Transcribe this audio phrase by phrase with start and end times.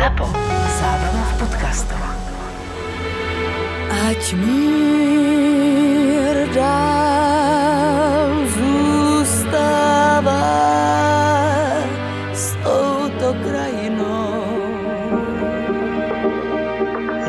[0.00, 0.32] ZAPO.
[0.80, 2.00] Zábrná v podcastov.
[4.08, 10.40] Ať mír dál zůstává
[12.32, 14.40] s touto krajinou.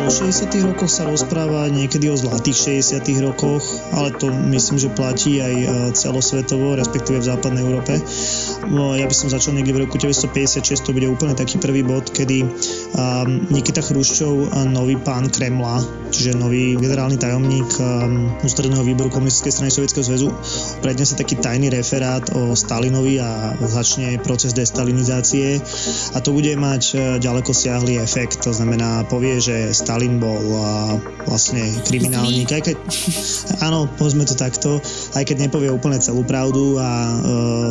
[0.07, 0.47] O 60.
[0.63, 3.03] rokoch sa rozpráva niekedy o zlatých 60.
[3.19, 7.99] rokoch, ale to myslím, že platí aj e, celosvetovo, respektíve v západnej Európe.
[8.69, 12.13] No, ja by som začal niekde v roku 1956, to bude úplne taký prvý bod,
[12.13, 15.81] kedy um, Nikita Chruščov, nový pán Kremla,
[16.13, 20.29] čiže nový generálny tajomník um, ústredného výboru komunistickej strany Sovietskeho zväzu,
[20.85, 25.57] predniesie taký tajný referát o Stalinovi a začne proces destalinizácie.
[26.13, 30.61] A to bude mať uh, ďaleko siahlý efekt, to znamená povie, že Stalin bol uh,
[31.25, 32.75] vlastne kriminálnik, aj keď,
[33.65, 34.77] áno, povedzme to takto,
[35.11, 37.11] aj keď nepovie úplne celú pravdu a uh,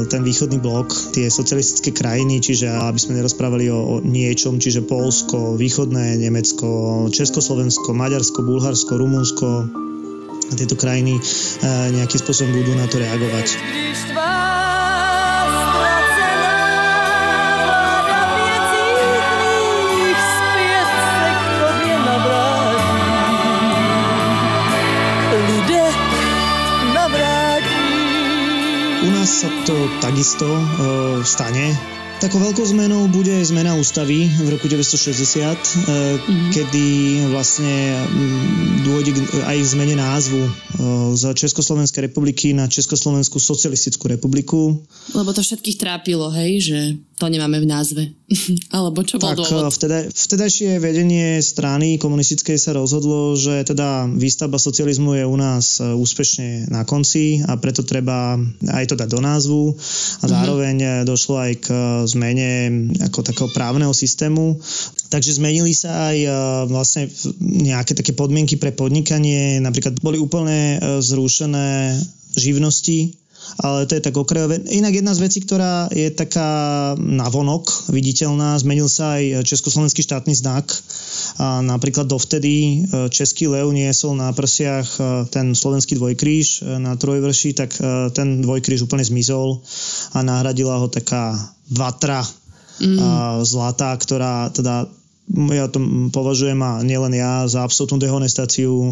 [0.09, 5.57] ten východný blok tie socialistické krajiny, čiže aby sme nerozprávali o, o niečom, čiže Polsko,
[5.57, 9.49] východné Nemecko, Československo, Maďarsko, Bulharsko, Rumunsko,
[10.55, 11.21] tieto krajiny e,
[11.95, 13.47] nejakým spôsobom budú na to reagovať.
[13.55, 14.80] Když tvá
[29.31, 30.63] sa to takisto e,
[31.23, 31.71] stane.
[32.19, 36.51] Takou veľkou zmenou bude zmena ústavy v roku 1960, e, mm-hmm.
[36.51, 36.89] kedy
[37.31, 39.11] vlastne mm, dôjde
[39.47, 40.51] aj k zmene názvu
[41.15, 44.81] z Československej republiky na Československú socialistickú republiku.
[45.13, 46.79] Lebo to všetkých trápilo, hej, že
[47.21, 48.03] to nemáme v názve.
[48.77, 49.69] Alebo čo bol Tak dôvod?
[49.69, 55.93] vtedaj, vtedajšie vedenie strany komunistickej sa rozhodlo, že teda výstavba socializmu je u nás e,
[55.93, 59.63] úspešne na konci a preto treba aj to dať do názvu
[60.21, 61.69] a zároveň mm došlo aj k
[62.07, 62.51] zmene
[63.09, 64.61] ako takého právneho systému.
[65.11, 66.31] Takže zmenili sa aj e,
[66.71, 67.11] vlastne
[67.43, 71.99] nejaké také podmienky pre podnikanie, napríklad boli úplne e, zrušené
[72.39, 73.19] živnosti,
[73.59, 74.63] ale to je tak okrajové.
[74.71, 80.71] Inak jedna z vecí, ktorá je taká navonok viditeľná, zmenil sa aj československý štátny znak.
[81.41, 82.77] A napríklad dovtedy e,
[83.11, 85.01] český lev niesol na prsiach e,
[85.33, 89.59] ten slovenský dvojkríž e, na trojvrši, tak e, ten dvojkríž úplne zmizol
[90.15, 91.35] a nahradila ho taká
[91.71, 92.23] vatra
[92.83, 93.47] mm.
[93.47, 94.91] zlatá, ktorá teda
[95.31, 95.79] ja to
[96.11, 98.89] považujem a nielen ja za absolútnu dehonestáciu e,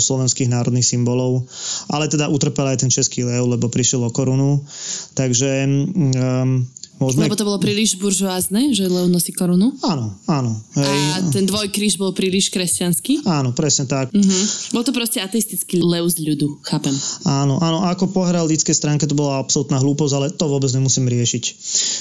[0.00, 1.44] slovenských národných symbolov,
[1.92, 4.64] ale teda utrpel aj ten český lev, lebo prišiel o korunu.
[5.12, 6.64] Takže um,
[7.02, 7.26] môžeme...
[7.26, 9.74] Lebo to bolo príliš buržoázne, že lev nosí korunu?
[9.82, 10.54] Áno, áno.
[10.78, 10.86] Hej.
[10.86, 13.26] A ten dvojkríž bol príliš kresťanský?
[13.26, 14.14] Áno, presne tak.
[14.14, 14.70] Mhm.
[14.70, 16.94] Bol to proste ateistický lev z ľudu, chápem.
[17.26, 17.82] Áno, áno.
[17.90, 21.44] Ako po heraldickej stránke to bola absolútna hlúposť, ale to vôbec nemusím riešiť.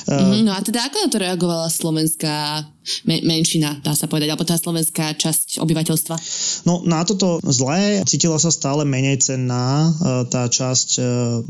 [0.08, 2.66] Mhm, No a teda ako na to reagovala slovenská
[3.06, 6.16] me- menšina, dá sa povedať, alebo tá slovenská časť obyvateľstva?
[6.66, 11.02] No na toto zlé cítila sa stále menej cenná e, tá časť, e,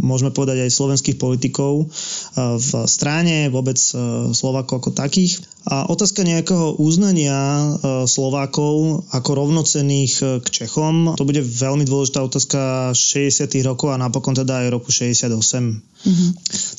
[0.03, 1.87] môžeme povedať aj slovenských politikov
[2.35, 3.91] v strane, vôbec e,
[4.31, 5.43] Slovákov ako takých.
[5.67, 7.67] A otázka nejakého uznania e,
[8.07, 13.51] Slovákov ako rovnocenných e, k Čechom, to bude veľmi dôležitá otázka 60.
[13.67, 15.27] rokov a napokon teda aj roku 68.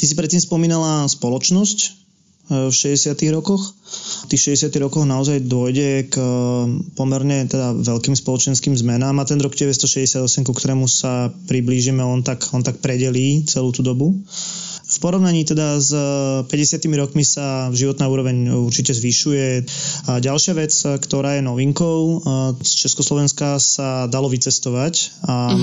[0.01, 1.89] Ty si predtým spomínala spoločnosť e,
[2.67, 3.13] v 60.
[3.37, 3.77] rokoch.
[4.25, 4.73] V tých 60.
[4.81, 6.25] rokoch naozaj dôjde k e,
[6.97, 12.41] pomerne teda veľkým spoločenským zmenám a ten rok 1968, ku ktorému sa priblížime, on tak,
[12.57, 14.17] on tak predelí celú tú dobu.
[14.93, 19.65] V porovnaní teda s e, 50 rokmi sa životná úroveň určite zvyšuje.
[20.13, 22.17] A ďalšia vec, e, ktorá je novinkou, e,
[22.61, 25.57] z Československa sa dalo vycestovať a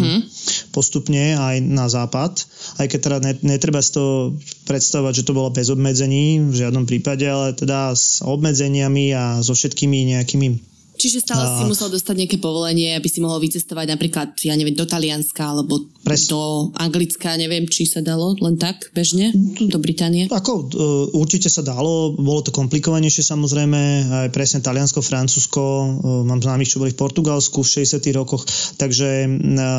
[0.74, 2.42] postupne aj na západ,
[2.82, 4.34] aj keď teda net- netreba si to
[4.66, 9.54] predstavovať, že to bolo bez obmedzení v žiadnom prípade, ale teda s obmedzeniami a so
[9.54, 14.52] všetkými nejakými Čiže stále si musel dostať nejaké povolenie, aby si mohol vycestovať napríklad, ja
[14.60, 19.32] neviem, do Talianska alebo Pres- do Anglicka, neviem, či sa dalo len tak bežne,
[19.64, 20.28] do Británie.
[20.28, 20.64] Ako e,
[21.16, 23.80] určite sa dalo, bolo to komplikovanejšie samozrejme,
[24.28, 25.88] aj presne Taliansko, Francúzsko, e,
[26.28, 28.44] mám známych, čo boli v Portugalsku v 60 rokoch,
[28.76, 29.28] takže e,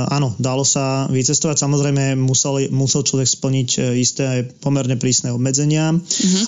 [0.09, 3.69] áno, dalo sa vycestovať, samozrejme musel, musel človek splniť
[4.01, 5.93] isté aj pomerne prísne obmedzenia,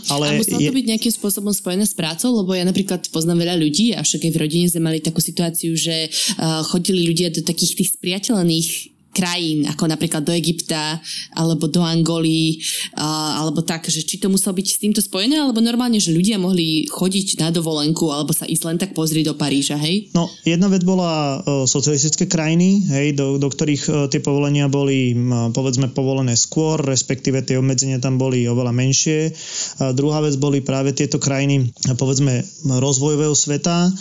[0.09, 3.45] ale a muselo je, to byť nejakým spôsobom spojené s prácou, lebo ja napríklad poznám
[3.45, 7.33] veľa ľudí a však aj v rodine sme mali takú situáciu, že uh, chodili ľudia
[7.33, 10.99] do takých tých spriateľených krajín, ako napríklad do Egypta,
[11.37, 12.59] alebo do Angoly,
[12.97, 16.41] a, alebo tak, že či to muselo byť s týmto spojené, alebo normálne, že ľudia
[16.41, 20.09] mohli chodiť na dovolenku, alebo sa ísť len tak pozrieť do Paríža, hej?
[20.17, 25.13] No, jedna vec bola uh, socialistické krajiny, hej, do, do ktorých uh, tie povolenia boli,
[25.53, 29.31] povedzme, povolené skôr, respektíve tie obmedzenia tam boli oveľa menšie.
[29.31, 33.93] Uh, druhá vec boli práve tieto krajiny, uh, povedzme, rozvojového sveta,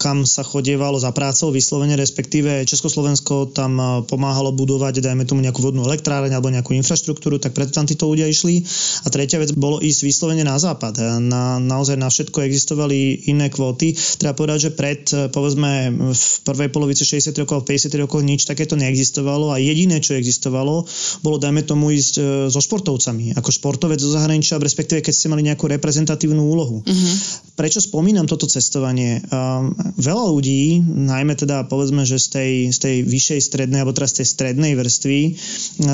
[0.00, 3.86] kam sa chodievalo za prácou vyslovene, respektíve Československo tam uh,
[4.34, 8.62] budovať, dajme tomu nejakú vodnú elektráreň alebo nejakú infraštruktúru, tak preto tam títo ľudia išli.
[9.04, 11.20] A tretia vec bolo ísť vyslovene na západ.
[11.22, 13.96] Na, naozaj na všetko existovali iné kvóty.
[14.20, 15.02] Treba povedať, že pred,
[15.34, 20.14] povedzme, v prvej polovici 60 rokov, v 50 rokoch nič takéto neexistovalo a jediné, čo
[20.14, 20.84] existovalo,
[21.24, 22.22] bolo, dajme tomu, ísť e,
[22.52, 23.34] so športovcami.
[23.38, 26.82] Ako športovec zo zahraničia, respektíve keď ste mali nejakú reprezentatívnu úlohu.
[26.84, 27.14] Uh-huh.
[27.56, 29.20] Prečo spomínam toto cestovanie?
[29.28, 34.16] Um, veľa ľudí, najmä teda povedzme, že z tej, z tej vyššej strednej, alebo teraz
[34.20, 35.32] tej strednej vrstvy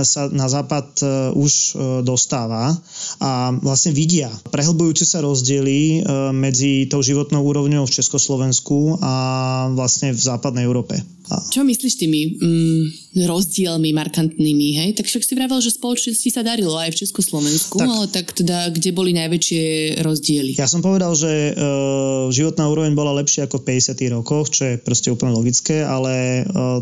[0.02, 1.06] sa na západ e,
[1.38, 1.70] už e,
[2.02, 2.75] dostáva
[3.23, 5.99] a vlastne vidia prehlbujúce sa rozdiely e,
[6.34, 9.14] medzi tou životnou úrovňou v Československu a
[9.70, 10.99] vlastne v západnej Európe.
[11.26, 12.84] Čo myslíš tými mm,
[13.26, 14.88] rozdielmi markantnými, hej?
[14.94, 17.88] Tak však si vravel, že spoločnosti sa darilo aj v Československu, tak.
[17.90, 19.62] ale tak teda, kde boli najväčšie
[20.06, 20.55] rozdiely?
[20.55, 24.75] Ja som povedal, že uh, životná úroveň bola lepšia ako v 50 rokoch, čo je
[24.79, 26.79] proste úplne logické, ale uh,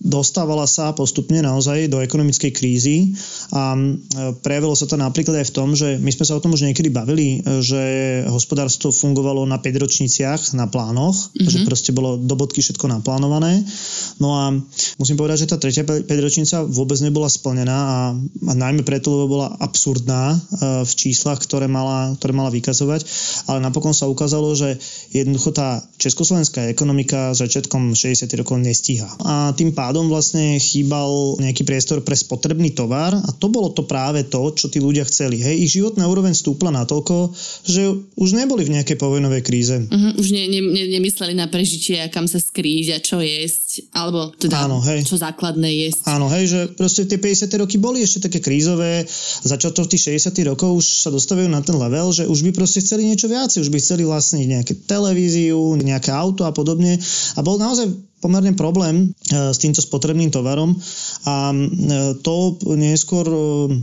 [0.00, 3.16] dostávala sa postupne naozaj do ekonomickej krízy
[3.52, 3.74] a
[4.44, 6.92] prejavilo sa to napríklad aj v tom, že my sme sa o tom už niekedy
[6.92, 7.82] bavili, že
[8.28, 11.48] hospodárstvo fungovalo na 5 ročniciach, na plánoch, mm-hmm.
[11.48, 13.64] že proste bolo do bodky všetko naplánované.
[14.20, 14.44] No a
[15.00, 17.98] musím povedať, že tá tretia 5 ročnica vôbec nebola splnená a,
[18.48, 20.36] a najmä preto, lebo bola absurdná
[20.84, 23.02] v číslach, ktoré mala, ktoré mala vykazovať,
[23.46, 24.78] ale napokon sa ukázalo, že
[25.14, 28.26] jednoducho tá československá ekonomika začiatkom 60.
[28.38, 29.06] rokov nestíha.
[29.22, 34.26] A tým pádom vlastne chýbal nejaký priestor pre spotrebný tovar a to bolo to práve
[34.26, 35.38] to, čo tí ľudia chceli.
[35.38, 37.32] Hej, ich životná úroveň stúpla natoľko,
[37.64, 37.82] že
[38.18, 39.76] už neboli v nejakej povojnovej kríze.
[39.76, 43.92] Uh-huh, už ne, ne, ne, nemysleli na prežitie a kam sa skrýť a čo jesť,
[43.92, 45.04] alebo teda Áno, hej.
[45.06, 46.02] čo základné jesť.
[46.08, 47.62] Áno, hej, že proste tie 50.
[47.62, 49.04] roky boli ešte také krízové,
[49.44, 50.32] začal to v tých 60.
[50.48, 53.68] rokov už sa dostávajú na ten level, že už by proste chceli niečo viac, už
[53.68, 56.96] by chceli vlastniť nejaké televíziu, nejaké auto a podobne
[57.36, 57.92] a bol naozaj
[58.24, 60.72] pomerne problém e, s týmto spotrebným tovarom
[61.28, 61.56] a e,
[62.24, 63.38] to neskôr e,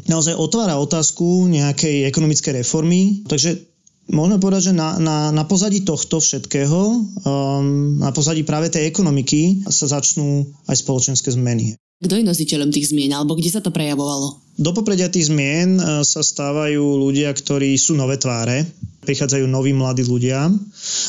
[0.10, 3.24] naozaj otvára otázku nejakej ekonomickej reformy.
[3.30, 3.74] Takže
[4.04, 6.80] Môžeme povedať, že na, na, na pozadí tohto všetkého,
[7.24, 11.80] um, na pozadí práve tej ekonomiky sa začnú aj spoločenské zmeny.
[12.04, 14.43] Kto je nositeľom tých zmien, alebo kde sa to prejavovalo?
[14.54, 18.70] Do popredia tých zmien sa stávajú ľudia, ktorí sú nové tváre,
[19.04, 20.48] prichádzajú noví mladí ľudia.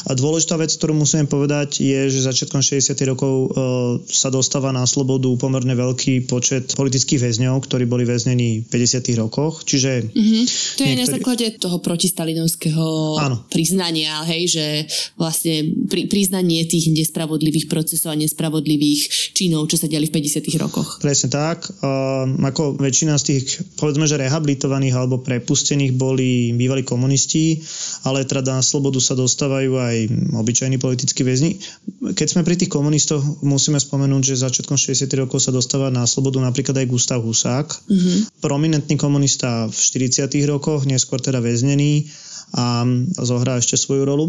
[0.07, 2.95] A dôležitá vec, ktorú musíme povedať, je, že začiatkom 60.
[3.07, 3.49] rokov e,
[4.11, 9.23] sa dostáva na slobodu pomerne veľký počet politických väzňov, ktorí boli väznení v 50.
[9.23, 9.63] rokoch.
[9.63, 10.45] Čiže mm-hmm.
[10.79, 11.01] To je niektorí...
[11.01, 12.87] na základe toho protistalinovského
[13.23, 13.37] Áno.
[13.49, 14.67] priznania, hej, že
[15.15, 20.51] vlastne pri, priznanie tých nespravodlivých procesov a nespravodlivých činov, čo sa diali v 50.
[20.59, 20.99] rokoch.
[20.99, 21.71] Presne tak.
[21.81, 23.34] Uh, ako väčšina z tých,
[23.81, 27.63] povedzme, že rehabilitovaných alebo prepustených boli bývalí komunisti,
[28.05, 29.97] ale teda na slobodu sa dostávajú aj
[30.37, 31.59] obyčajní politickí väzni.
[32.15, 35.09] Keď sme pri tých komunistoch, musíme spomenúť, že začiatkom 60.
[35.19, 38.45] rokov sa dostáva na slobodu napríklad aj Gustav Husák, mm-hmm.
[38.45, 40.29] prominentný komunista v 40.
[40.51, 42.13] rokoch, neskôr teda väznený
[42.55, 42.87] a
[43.19, 44.27] zohrá ešte svoju rolu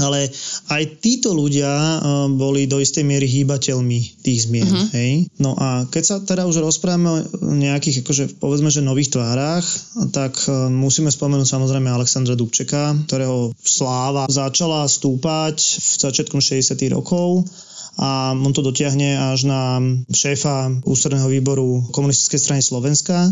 [0.00, 0.32] ale
[0.72, 4.66] aj títo ľudia uh, boli do istej miery hýbateľmi tých zmien.
[4.66, 4.88] Uh-huh.
[4.96, 5.28] Hej?
[5.36, 9.64] No a keď sa teda už rozprávame o nejakých, akože povedzme, že nových tvárach,
[10.10, 16.74] tak uh, musíme spomenúť samozrejme Alexandra Dubčeka, ktorého sláva začala stúpať v začiatkom 60.
[16.90, 17.44] rokov
[17.98, 23.28] a on to dotiahne až na šéfa ústredného výboru komunistickej strany Slovenska,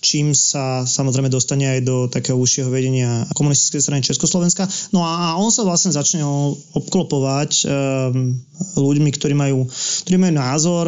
[0.00, 4.64] čím sa samozrejme dostane aj do takého užšieho vedenia komunistickej strany Československa.
[4.96, 6.24] No a on sa vlastne začne
[6.72, 8.34] obklopovať um,
[8.80, 9.68] ľuďmi, ktorí majú,
[10.08, 10.84] ktorí majú názor,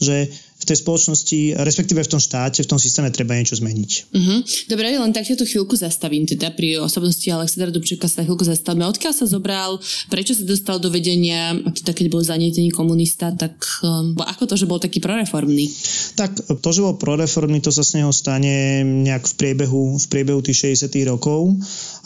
[0.00, 0.30] že
[0.62, 3.90] v tej spoločnosti, respektíve v tom štáte, v tom systéme treba niečo zmeniť.
[4.14, 4.38] Uh-huh.
[4.70, 8.86] Dobre, len tak tu chvíľku zastavím, teda pri osobnosti Alexandra Dubčeka sa chvíľku zastavíme.
[8.86, 13.58] Odkiaľ sa zobral, prečo sa dostal do vedenia, a teda keď bol zanietený komunista, tak
[13.82, 15.66] um, ako to, že bol taký proreformný?
[16.12, 20.44] Tak to, že bol proreformný, to sa s neho stane nejak v priebehu, v priebehu
[20.44, 21.56] tých 60 rokov.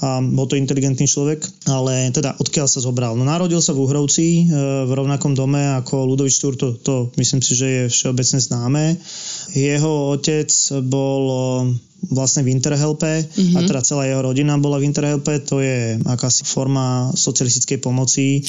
[0.05, 3.19] A bol to inteligentný človek, ale teda odkiaľ sa zobral?
[3.19, 4.55] No narodil sa v Uhrovci e,
[4.87, 8.85] v rovnakom dome ako Ludovič Štúr, to, to myslím si, že je všeobecne známe.
[9.57, 10.53] Jeho otec
[10.85, 11.23] bol
[12.13, 13.57] vlastne v Interhelpe mm-hmm.
[13.57, 18.45] a teda celá jeho rodina bola v Interhelpe, to je akási forma socialistickej pomoci.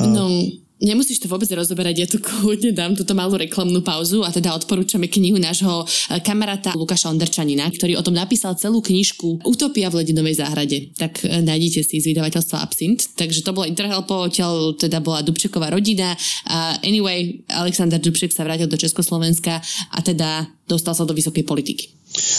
[0.00, 0.26] No,
[0.76, 5.08] Nemusíš to vôbec rozoberať, ja tu kľudne dám túto malú reklamnú pauzu a teda odporúčame
[5.08, 10.36] knihu nášho e, kamaráta Lukáša Ondrčanina, ktorý o tom napísal celú knižku Utopia v Ledinovej
[10.36, 10.92] záhrade.
[11.00, 13.16] Tak e, nájdete si z vydavateľstva Absint.
[13.16, 16.12] Takže to bola Interhelpo, odtiaľ teda bola Dubčeková rodina.
[16.44, 19.64] A anyway, Alexander Dubček sa vrátil do Československa
[19.96, 21.95] a teda dostal sa do vysokej politiky.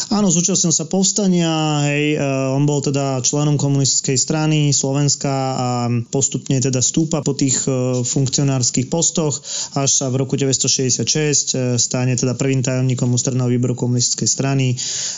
[0.08, 5.68] Áno, zúčastnil sa povstania, hej, uh, on bol teda členom komunistickej strany Slovenska a
[6.10, 9.38] postupne teda stúpa po tých uh, funkcionárskych postoch,
[9.76, 14.74] až sa v roku 1966 uh, stane teda prvým tajomníkom ústredného výboru komunistickej strany,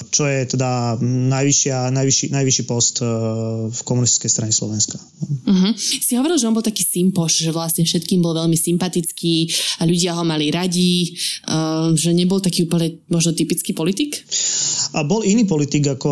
[0.09, 3.01] čo je teda najvyššia, najvyšší, najvyšší post
[3.69, 4.97] v komunistickej strane Slovenska.
[4.99, 5.71] Uh-huh.
[5.77, 9.49] Si hovoril, že on bol taký sympoš, že vlastne všetkým bol veľmi sympatický
[9.79, 11.15] a ľudia ho mali radi,
[11.95, 14.25] že nebol taký úplne možno typický politik?
[14.93, 16.11] A bol iný politik ako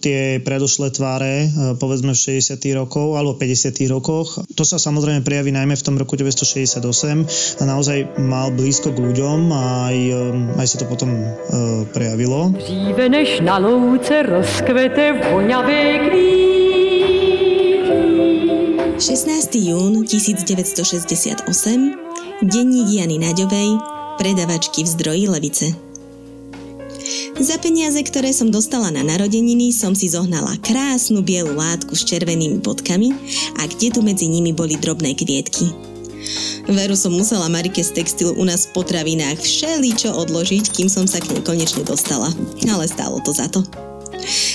[0.00, 1.48] tie predošlé tváre, e,
[1.80, 2.60] povedzme v 60.
[2.76, 3.88] rokov alebo 50.
[3.88, 4.44] rokoch.
[4.44, 9.48] To sa samozrejme prejaví najmä v tom roku 1968 a naozaj mal blízko k ľuďom
[9.52, 10.22] a aj, e,
[10.60, 11.30] aj sa to potom uh,
[11.92, 12.52] prejavilo.
[12.52, 16.48] Dříve než na louce rozkvete voňavé kvíř.
[18.98, 19.54] 16.
[19.54, 21.94] jún 1968,
[22.42, 23.78] denník Jany Naďovej,
[24.18, 25.87] predavačky v zdroji Levice.
[27.38, 32.58] Za peniaze, ktoré som dostala na narodeniny, som si zohnala krásnu bielu látku s červenými
[32.58, 33.14] bodkami
[33.62, 35.70] a kde tu medzi nimi boli drobné kvietky.
[36.66, 41.22] Veru som musela Marike z textilu u nás v potravinách všeličo odložiť, kým som sa
[41.22, 42.26] k nej konečne dostala.
[42.66, 43.62] Ale stálo to za to.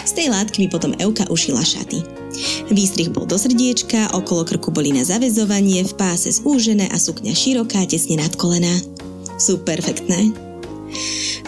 [0.04, 2.04] Z tej látky mi potom Euka ušila šaty.
[2.68, 7.88] Výstrih bol do srdiečka, okolo krku boli na zavezovanie, v páse zúžené a sukňa široká,
[7.88, 8.76] tesne nad kolená.
[9.40, 10.53] Sú perfektné.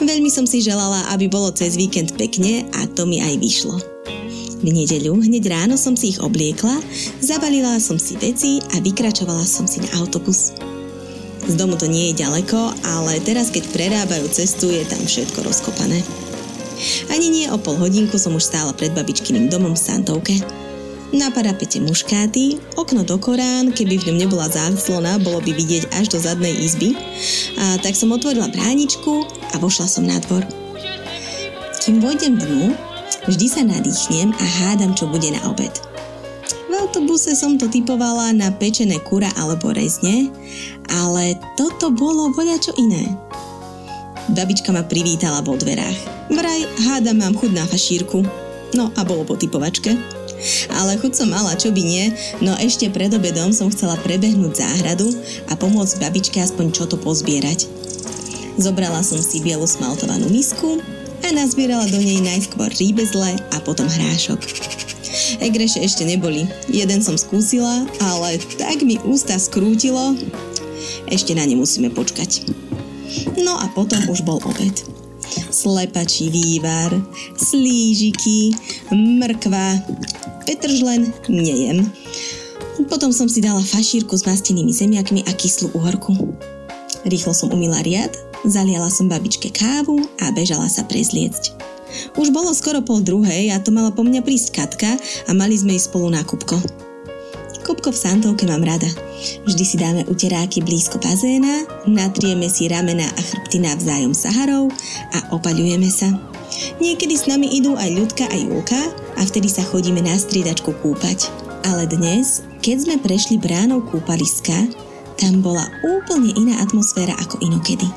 [0.01, 3.75] Veľmi som si želala, aby bolo cez víkend pekne a to mi aj vyšlo.
[4.65, 6.79] V nedeľu hneď ráno som si ich obliekla,
[7.21, 10.55] zabalila som si veci a vykračovala som si na autobus.
[11.45, 16.01] Z domu to nie je ďaleko, ale teraz keď prerábajú cestu, je tam všetko rozkopané.
[17.13, 20.64] Ani nie o pol hodinku som už stála pred babičkyným domom v Santovke.
[21.15, 26.11] Na parapete muškáty, okno do Korán, keby v ňom nebola záclona, bolo by vidieť až
[26.11, 26.91] do zadnej izby.
[27.55, 30.43] A tak som otvorila bráničku a vošla som na dvor.
[31.79, 32.75] Kým vojdem dnu,
[33.31, 35.71] vždy sa nadýchnem a hádam, čo bude na obed.
[36.67, 40.27] V autobuse som to typovala na pečené kura alebo rezne,
[40.91, 43.07] ale toto bolo voľa čo iné.
[44.35, 46.27] Babička ma privítala vo dverách.
[46.27, 48.19] Vraj, hádam mám chud na fašírku.
[48.75, 49.95] No a bolo po typovačke.
[50.71, 52.11] Ale chuť som mala, čo by nie,
[52.43, 55.09] no ešte pred obedom som chcela prebehnúť záhradu
[55.49, 57.65] a pomôcť babičke aspoň čo to pozbierať.
[58.55, 60.79] Zobrala som si bielu smaltovanú misku
[61.23, 64.39] a nazbierala do nej najskôr rýbezle a potom hrášok.
[65.43, 66.47] Egreše ešte neboli.
[66.71, 70.15] Jeden som skúsila, ale tak mi ústa skrútilo.
[71.11, 72.47] Ešte na ne musíme počkať.
[73.39, 74.94] No a potom už bol obed.
[75.55, 76.91] Slepačí vývar,
[77.39, 78.51] slížiky,
[78.91, 79.79] mrkva,
[80.43, 81.87] petržlen nejem.
[82.91, 86.11] Potom som si dala fašírku s mastenými zemiakmi a kyslú uhorku.
[87.07, 88.11] Rýchlo som umila riad,
[88.43, 91.55] zaliala som babičke kávu a bežala sa prezliecť.
[92.19, 95.79] Už bolo skoro pol druhej a to mala po mňa prísť Katka a mali sme
[95.79, 96.84] ísť spolu na Kupko.
[97.65, 98.85] Kupko v Santovke mám rada.
[99.49, 104.69] Vždy si dáme uteráky blízko bazéna, natrieme si ramena a chrbty navzájom saharou
[105.09, 106.13] a opaľujeme sa.
[106.77, 108.77] Niekedy s nami idú aj ľudka a Julka
[109.17, 111.25] a vtedy sa chodíme na striedačku kúpať.
[111.65, 114.69] Ale dnes, keď sme prešli bránou kúpaliska,
[115.17, 117.89] tam bola úplne iná atmosféra ako inokedy.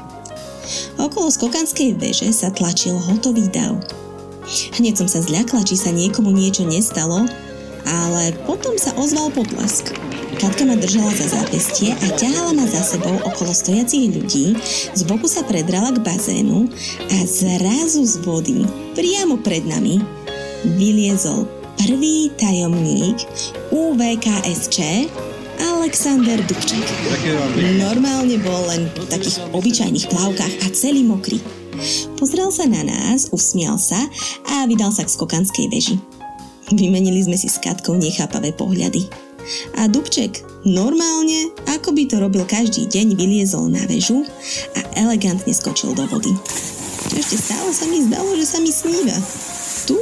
[0.97, 3.77] Okolo skokanskej veže sa tlačil hotový dav.
[4.81, 7.29] Hneď som sa zľakla, či sa niekomu niečo nestalo,
[7.89, 9.97] ale potom sa ozval potlesk.
[10.39, 14.55] Katka ma držala za zápestie a ťahala ma za sebou okolo stojacích ľudí,
[14.95, 16.69] z boku sa predrala k bazénu
[17.11, 18.63] a zrazu z vody,
[18.95, 19.99] priamo pred nami,
[20.79, 23.19] vyliezol prvý tajomník
[23.75, 24.79] UVKSČ
[25.59, 26.87] Alexander Dubček.
[27.83, 31.43] Normálne bol len v takých obyčajných plavkách a celý mokrý.
[32.19, 33.99] Pozrel sa na nás, usmial sa
[34.47, 36.18] a vydal sa k skokanskej veži.
[36.69, 39.09] Vymenili sme si s Katkou nechápavé pohľady.
[39.81, 44.29] A Dubček normálne, ako by to robil každý deň, vyliezol na väžu
[44.77, 46.33] a elegantne skočil do vody.
[47.17, 49.17] Ešte stále sa mi zdalo, že sa mi sníva.
[49.89, 49.97] Tu?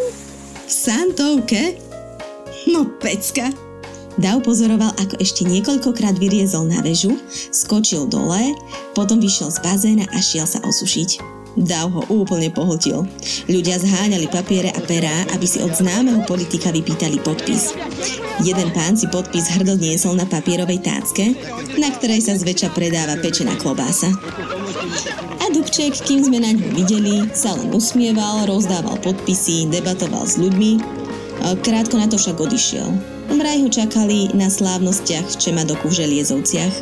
[0.66, 1.78] V Santovke?
[2.66, 3.54] No pecka!
[4.16, 7.20] Dav pozoroval, ako ešte niekoľkokrát vyriezol na väžu,
[7.52, 8.56] skočil dole,
[8.96, 11.35] potom vyšiel z bazéna a šiel sa osušiť.
[11.56, 13.08] Dav ho úplne pohltil.
[13.48, 17.72] Ľudia zháňali papiere a perá, aby si od známeho politika vypýtali podpis.
[18.44, 21.32] Jeden pán si podpis hrdo niesol na papierovej tácke,
[21.80, 24.12] na ktorej sa zväčša predáva pečená klobása.
[25.40, 30.76] A Dubček, kým sme na ňu videli, sa len usmieval, rozdával podpisy, debatoval s ľuďmi.
[31.64, 32.84] Krátko na to však odišiel.
[33.32, 36.74] Vraj ho čakali na slávnostiach v Čemadoku v Želiezovciach.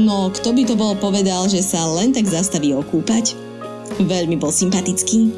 [0.00, 3.49] No, kto by to bol povedal, že sa len tak zastaví okúpať?
[3.98, 5.34] Veľmi bol sympatický.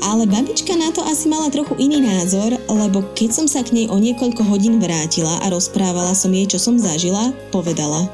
[0.00, 3.86] Ale babička na to asi mala trochu iný názor, lebo keď som sa k nej
[3.92, 8.08] o niekoľko hodín vrátila a rozprávala som jej, čo som zažila, povedala.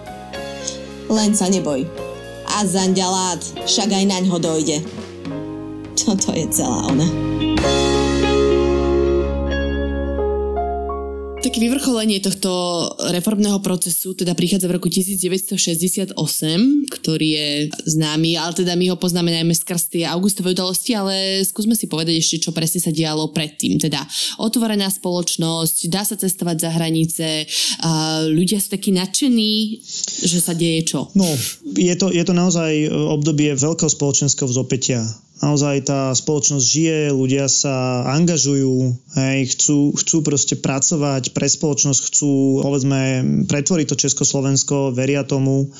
[1.11, 1.87] Len sa neboj.
[2.51, 4.83] A zanďalát, však aj naň ho dojde.
[5.95, 7.30] Toto je celá ona.
[11.41, 12.53] Také vyvrcholenie tohto
[13.17, 16.13] reformného procesu teda prichádza v roku 1968,
[16.87, 17.49] ktorý je
[17.89, 22.21] známy, ale teda my ho poznáme najmä skrz tie augustové udalosti, ale skúsme si povedať
[22.21, 23.81] ešte, čo presne sa dialo predtým.
[23.81, 24.05] Teda
[24.37, 27.49] otvorená spoločnosť, dá sa cestovať za hranice,
[28.31, 29.81] ľudia sú takí nadšení,
[30.21, 31.09] že sa deje čo.
[31.17, 31.25] No,
[31.73, 35.09] je to, je to naozaj obdobie veľkého spoločenského vzopetia.
[35.41, 42.61] Naozaj tá spoločnosť žije, ľudia sa angažujú, hej, chcú, chcú proste pracovať pre spoločnosť, chcú,
[42.61, 43.01] povedzme,
[43.49, 45.73] pretvoriť to Československo, veria tomu.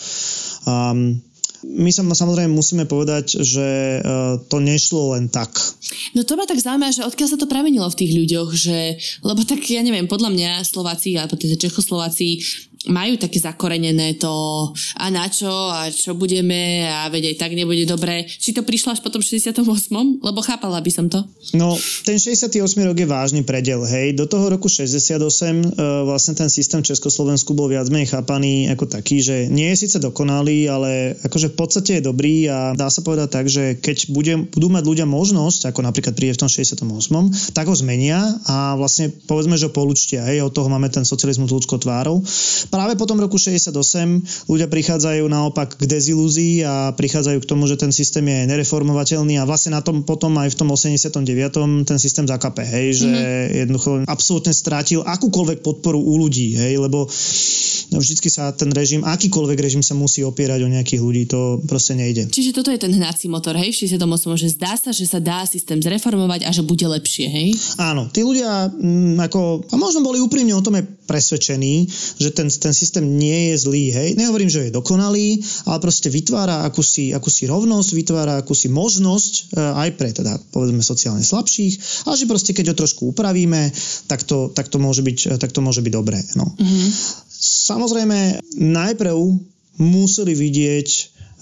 [0.65, 1.21] Um,
[1.61, 5.53] my sa samozrejme musíme povedať, že uh, to nešlo len tak.
[6.17, 9.45] No to ma tak zaujíma, že odkiaľ sa to premenilo v tých ľuďoch, že, lebo
[9.45, 12.41] tak ja neviem, podľa mňa Slováci, alebo teda Čechoslováci
[12.89, 14.33] majú také zakorenené to
[14.97, 18.25] a na čo a čo budeme a veď aj tak nebude dobre.
[18.25, 19.61] Či to prišlo až po tom 68.
[20.25, 21.21] Lebo chápala by som to.
[21.53, 21.77] No,
[22.09, 22.57] ten 68.
[22.81, 24.17] rok je vážny predel, hej.
[24.17, 28.89] Do toho roku 68 uh, vlastne ten systém v Československu bol viac menej chápaný ako
[28.89, 33.05] taký, že nie je síce dokonalý, ale akože v podstate je dobrý a dá sa
[33.05, 36.81] povedať tak, že keď bude, budú mať ľudia možnosť, ako napríklad príde v tom 68.,
[37.53, 41.53] tak ho zmenia a vlastne povedzme, že ho polučtia, hej, od toho máme ten socializmus
[41.53, 42.25] ľudskou tvárou
[42.71, 43.75] práve po tom roku 68
[44.47, 49.45] ľudia prichádzajú naopak k dezilúzii a prichádzajú k tomu, že ten systém je nereformovateľný a
[49.45, 51.27] vlastne na tom potom aj v tom 89.
[51.85, 53.59] ten systém zakape, hej, že mm-hmm.
[53.67, 57.11] jednoducho absolútne strátil akúkoľvek podporu u ľudí, hej, lebo
[57.99, 62.31] vždycky sa ten režim, akýkoľvek režim sa musí opierať o nejakých ľudí, to proste nejde.
[62.31, 64.07] Čiže toto je ten hnací motor, hej, v 68,
[64.39, 67.49] že zdá sa, že sa dá systém zreformovať a že bude lepšie, hej?
[67.83, 71.91] Áno, tí ľudia m, ako, a možno boli úprimne o tom aj presvedčení,
[72.23, 74.09] že ten, ten systém nie je zlý, hej.
[74.15, 79.89] Nehovorím, že je dokonalý, ale proste vytvára akúsi, akúsi rovnosť, vytvára akúsi možnosť e, aj
[79.99, 83.75] pre teda povedzme sociálne slabších, ale že proste keď ho trošku upravíme,
[84.07, 86.21] tak to, tak to, môže, byť, tak to môže byť dobré.
[86.39, 86.47] No.
[86.55, 87.30] Mm-hmm.
[87.41, 89.17] Samozrejme, najprv
[89.81, 90.89] museli vidieť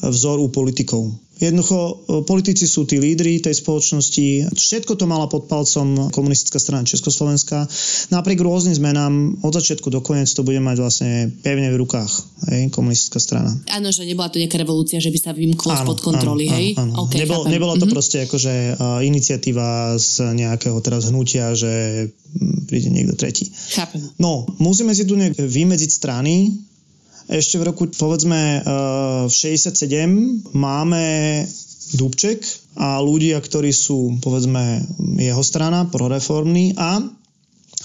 [0.06, 1.10] vzor u politikov.
[1.38, 1.92] Jednoducho, e,
[2.26, 4.50] politici sú tí lídry tej spoločnosti.
[4.52, 7.70] Všetko to mala pod palcom komunistická strana Československa.
[8.10, 11.10] Napriek rôznym zmenám od začiatku do konec to bude mať vlastne
[11.42, 12.12] pevne v rukách
[12.50, 13.54] hej, komunistická strana.
[13.70, 16.66] Áno, že nebola to nejaká revolúcia, že by sa vymklo spod kontroly, áno, hej?
[16.74, 16.94] Áno, áno.
[17.06, 17.94] Okay, Nebol, nebola to mm-hmm.
[17.94, 23.46] proste akože uh, iniciatíva z nejakého teraz hnutia, že mm, príde niekto tretí.
[23.70, 24.02] Chápem.
[24.18, 26.50] No, musíme si tu nejak vymedziť strany,
[27.28, 28.64] ešte v roku, povedzme,
[29.28, 29.76] v 67
[30.56, 31.04] máme
[31.96, 32.40] Dubček
[32.76, 34.84] a ľudia, ktorí sú, povedzme,
[35.20, 37.04] jeho strana, proreformný a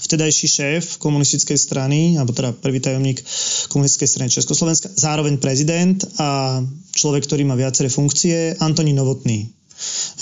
[0.04, 3.24] vtedajší šéf komunistickej strany, alebo teda prvý tajomník
[3.72, 6.60] komunistickej strany Československa, zároveň prezident a
[6.92, 9.48] človek, ktorý má viaceré funkcie, Antonín Novotný.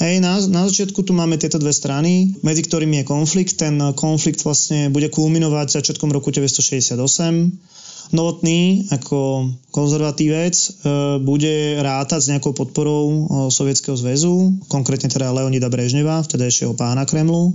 [0.01, 3.61] Hej, na, na začiatku tu máme tieto dve strany, medzi ktorými je konflikt.
[3.61, 10.69] Ten konflikt vlastne bude kulminovať začiatkom roku 1968 Novotný ako konzervatívec e,
[11.23, 17.55] bude rátať s nejakou podporou e, Sovietskeho zväzu, konkrétne teda Leonida Brežneva, vtedajšieho pána Kremlu,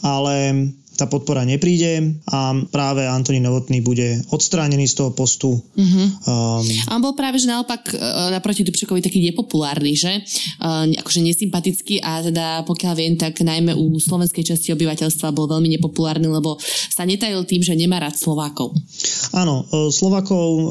[0.00, 5.60] ale tá podpora nepríde a práve Antonín Novotný bude odstránený z toho postu.
[5.76, 6.06] Mm-hmm.
[6.24, 10.24] Um, a on bol práve, že naopak uh, naproti Dubčekovi taký nepopulárny, že?
[10.56, 15.76] Uh, akože nesympatický a teda pokiaľ viem, tak najmä u slovenskej časti obyvateľstva bol veľmi
[15.76, 16.56] nepopulárny, lebo
[16.88, 18.72] sa netajil tým, že nemá rád Slovákov.
[19.36, 20.64] Áno, uh, Slovákov uh,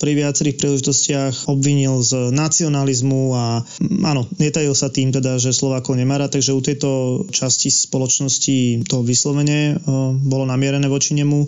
[0.00, 3.60] pri viacerých príležitostiach obvinil z nacionalizmu a
[4.08, 6.88] áno, netajil sa tým teda, že Slovákov nemá rád, takže u tejto
[7.28, 11.46] časti spoločnosti to vyslovene Eh, bolo namierené voči nemu.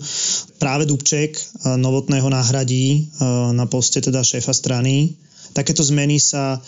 [0.58, 1.38] Práve Dubček
[1.78, 5.14] Novotného nahradí eh, na poste teda šéfa strany.
[5.54, 6.60] Takéto zmeny sa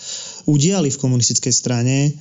[0.49, 2.11] udiali v komunistickej strane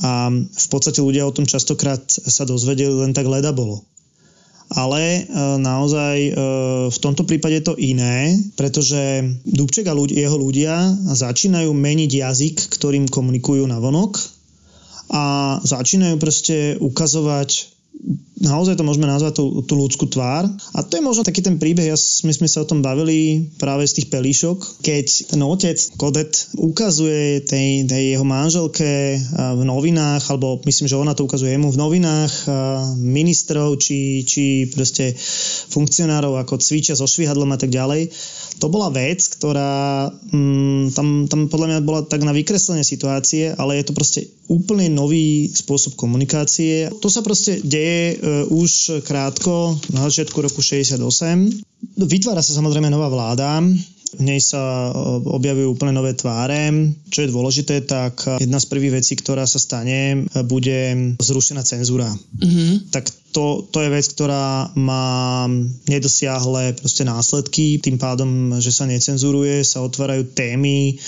[0.00, 3.82] a v podstate ľudia o tom častokrát sa dozvedeli len tak leda bolo.
[4.70, 5.22] Ale e,
[5.58, 6.32] naozaj e,
[6.88, 13.10] v tomto prípade je to iné, pretože Dubček a jeho ľudia začínajú meniť jazyk, ktorým
[13.10, 14.18] komunikujú na vonok
[15.10, 17.79] a začínajú proste ukazovať
[18.40, 20.48] naozaj to môžeme nazvať tú, tú ľudskú tvár.
[20.72, 23.84] A to je možno taký ten príbeh, ja, my sme sa o tom bavili práve
[23.84, 30.58] z tých pelíšok, keď ten otec Kodet ukazuje tej, tej jeho manželke v novinách, alebo
[30.64, 32.34] myslím, že ona to ukazuje jemu v novinách
[32.96, 35.12] ministrov, či, či proste
[35.68, 38.08] funkcionárov, ako cvičia so švihadlom a tak ďalej.
[38.58, 43.78] To bola vec, ktorá mm, tam, tam podľa mňa bola tak na vykreslenie situácie, ale
[43.78, 46.90] je to proste úplne nový spôsob komunikácie.
[46.98, 51.00] To sa proste deje E, už krátko, na začiatku roku 68.
[51.96, 53.64] Vytvára sa samozrejme nová vláda,
[54.16, 54.90] v nej sa e,
[55.26, 56.72] objavujú úplne nové tváre.
[57.10, 62.10] Čo je dôležité, tak jedna z prvých vecí, ktorá sa stane, bude zrušená cenzúra.
[62.10, 62.90] Mm-hmm.
[62.90, 65.46] Tak to, to je vec, ktorá má
[65.86, 70.98] nedosiahle proste následky, tým pádom, že sa necenzuruje, sa otvárajú témy,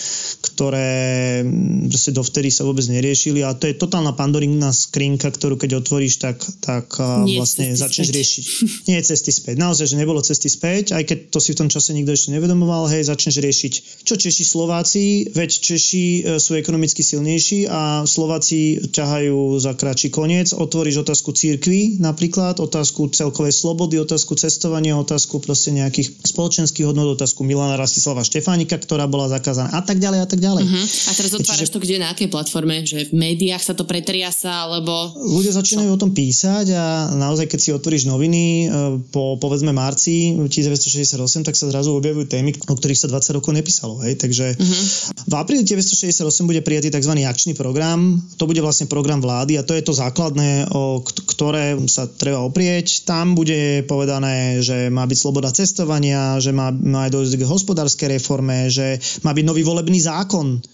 [0.42, 1.42] ktoré
[1.90, 6.38] proste dovtedy sa vôbec neriešili a to je totálna pandorína skrinka, ktorú keď otvoríš, tak,
[6.62, 6.94] tak
[7.26, 8.16] Nie vlastne začneš späť.
[8.16, 8.44] riešiť.
[8.88, 9.54] Nie je cesty späť.
[9.58, 12.86] Naozaj, že nebolo cesty späť, aj keď to si v tom čase nikto ešte nevedomoval,
[12.86, 13.72] hej, začneš riešiť,
[14.06, 20.54] čo Češi Slováci, veď Češi e, sú ekonomicky silnejší a Slováci ťahajú za kratší koniec,
[20.54, 27.16] otvoríš otázku církvy na napríklad, otázku celkovej slobody, otázku cestovania, otázku proste nejakých spoločenských hodnot,
[27.16, 30.62] otázku Milana Rastislava Štefánika, ktorá bola zakázaná a tak ďalej a tak ďalej.
[30.68, 30.84] Uh-huh.
[30.84, 31.74] A teraz otváraš Čiže...
[31.74, 32.84] to kde, na akej platforme?
[32.84, 35.16] Že v médiách sa to pretriasa, alebo...
[35.16, 36.84] Ľudia začínajú o tom písať a
[37.16, 38.66] naozaj, keď si otvoríš noviny e,
[39.08, 41.16] po povedzme marci 1968,
[41.48, 44.04] tak sa zrazu objavujú témy, o ktorých sa 20 rokov nepísalo.
[44.04, 44.20] Hej?
[44.20, 44.84] Takže uh-huh.
[45.32, 47.12] v apríli 1968 bude prijatý tzv.
[47.24, 48.20] akčný program.
[48.36, 52.42] To bude vlastne program vlády a to je to základné, o ktoré sa sa treba
[52.42, 53.06] oprieť.
[53.06, 58.66] Tam bude povedané, že má byť sloboda cestovania, že má, má dojsť k hospodárskej reforme,
[58.66, 60.21] že má byť nový volebný zákon.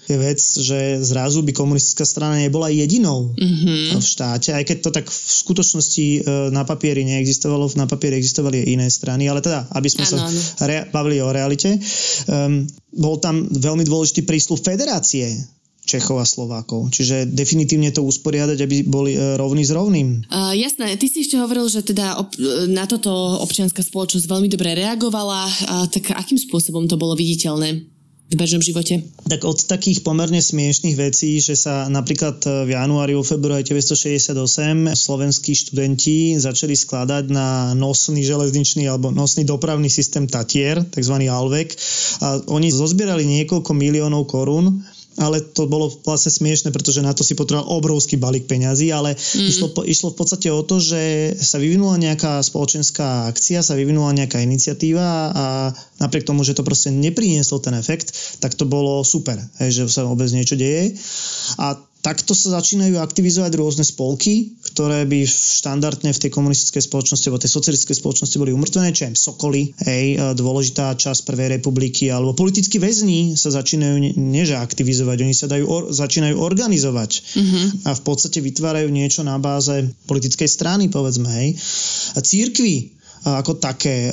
[0.09, 3.99] Je vec, že zrazu by komunistická strana nebola jedinou mm-hmm.
[3.99, 6.21] v štáte, aj keď to tak v skutočnosti e,
[6.53, 10.65] na papieri neexistovalo, na papieri existovali aj iné strany, ale teda, aby sme ano, sa
[10.65, 11.77] rea- bavili o realite,
[12.29, 12.65] um,
[12.97, 15.37] bol tam veľmi dôležitý prísľub federácie
[15.89, 16.93] Čechov a Slovákov.
[16.93, 20.29] Čiže definitívne to usporiadať, aby boli e, rovní s rovným.
[20.29, 22.37] Uh, jasné, ty si ešte hovoril, že teda op-
[22.69, 27.98] na toto občianská spoločnosť veľmi dobre reagovala, uh, tak akým spôsobom to bolo viditeľné?
[28.29, 29.09] V bežnom živote?
[29.25, 35.57] Tak od takých pomerne smiešných vecí, že sa napríklad v januári, vo februári 1968 slovenskí
[35.57, 41.17] študenti začali skladať na nosný železničný alebo nosný dopravný systém Tatier, tzv.
[41.25, 41.73] Alvek.
[42.21, 44.85] A oni zozbierali niekoľko miliónov korún
[45.19, 49.47] ale to bolo vlastne smiešne, pretože na to si potreboval obrovský balík peňazí, ale mm.
[49.51, 54.39] išlo, išlo v podstate o to, že sa vyvinula nejaká spoločenská akcia, sa vyvinula nejaká
[54.39, 55.45] iniciatíva a
[55.99, 60.07] napriek tomu, že to proste neprinieslo ten efekt, tak to bolo super, hej, že sa
[60.07, 60.95] vôbec niečo deje.
[61.59, 67.43] A takto sa začínajú aktivizovať rôzne spolky, ktoré by štandardne v tej komunistickej spoločnosti alebo
[67.43, 72.79] tej socialistickej spoločnosti boli umrtvené, čo je Sokoly, hej, dôležitá časť Prvej republiky, alebo politickí
[72.79, 77.67] väzni sa začínajú neže aktivizovať, oni sa dajú or, začínajú organizovať mm-hmm.
[77.89, 81.49] a v podstate vytvárajú niečo na báze politickej strany, povedzme, hej.
[82.15, 84.13] A církvy ako také.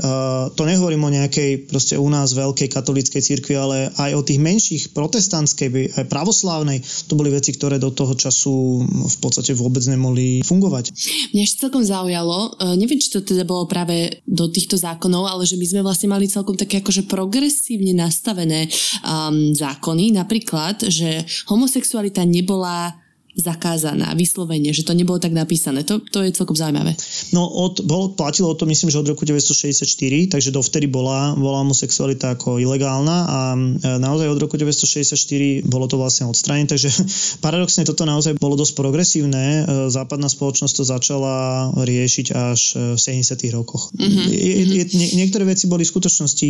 [0.55, 4.83] To nehovorím o nejakej proste u nás veľkej katolíckej cirkvi, ale aj o tých menších
[4.95, 6.81] protestantskej, aj pravoslávnej.
[7.09, 10.91] To boli veci, ktoré do toho času v podstate vôbec nemohli fungovať.
[11.35, 15.43] Mňa ešte celkom zaujalo, e, neviem, či to teda bolo práve do týchto zákonov, ale
[15.47, 18.67] že my sme vlastne mali celkom také akože progresívne nastavené
[19.01, 23.04] um, zákony, napríklad, že homosexualita nebola
[23.35, 25.83] zakázaná, vyslovene, že to nebolo tak napísané.
[25.83, 26.95] To, to je celkom zaujímavé.
[27.35, 32.39] No, od, bol, platilo to myslím, že od roku 1964, takže dovtedy bola, bola homosexualita
[32.39, 33.59] ako ilegálna a e,
[33.99, 36.87] naozaj od roku 1964 bolo to vlastne odstranené, takže
[37.45, 39.43] paradoxne toto naozaj bolo dosť progresívne.
[39.43, 41.35] E, západná spoločnosť to začala
[41.75, 43.35] riešiť až e, v 70.
[43.51, 43.91] rokoch.
[43.99, 44.27] Mm-hmm.
[44.31, 46.49] Je, je, nie, niektoré veci boli v skutočnosti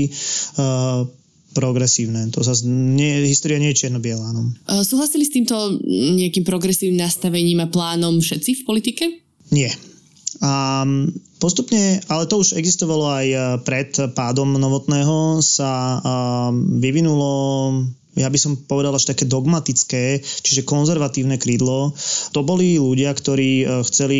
[0.56, 1.25] uh,
[1.56, 2.28] progresívne.
[2.36, 4.36] To sa nie, história nie je čierno-biela.
[4.36, 4.52] No.
[4.84, 5.56] Súhlasili s týmto
[5.88, 9.06] nejakým progresívnym nastavením a plánom všetci v politike?
[9.56, 9.72] Nie.
[10.44, 10.84] A
[11.40, 16.04] postupne, ale to už existovalo aj e, pred pádom Novotného, sa
[16.84, 17.32] vyvinulo
[18.16, 21.92] ja by som povedal až také dogmatické, čiže konzervatívne krídlo.
[22.32, 24.20] To boli ľudia, ktorí e, chceli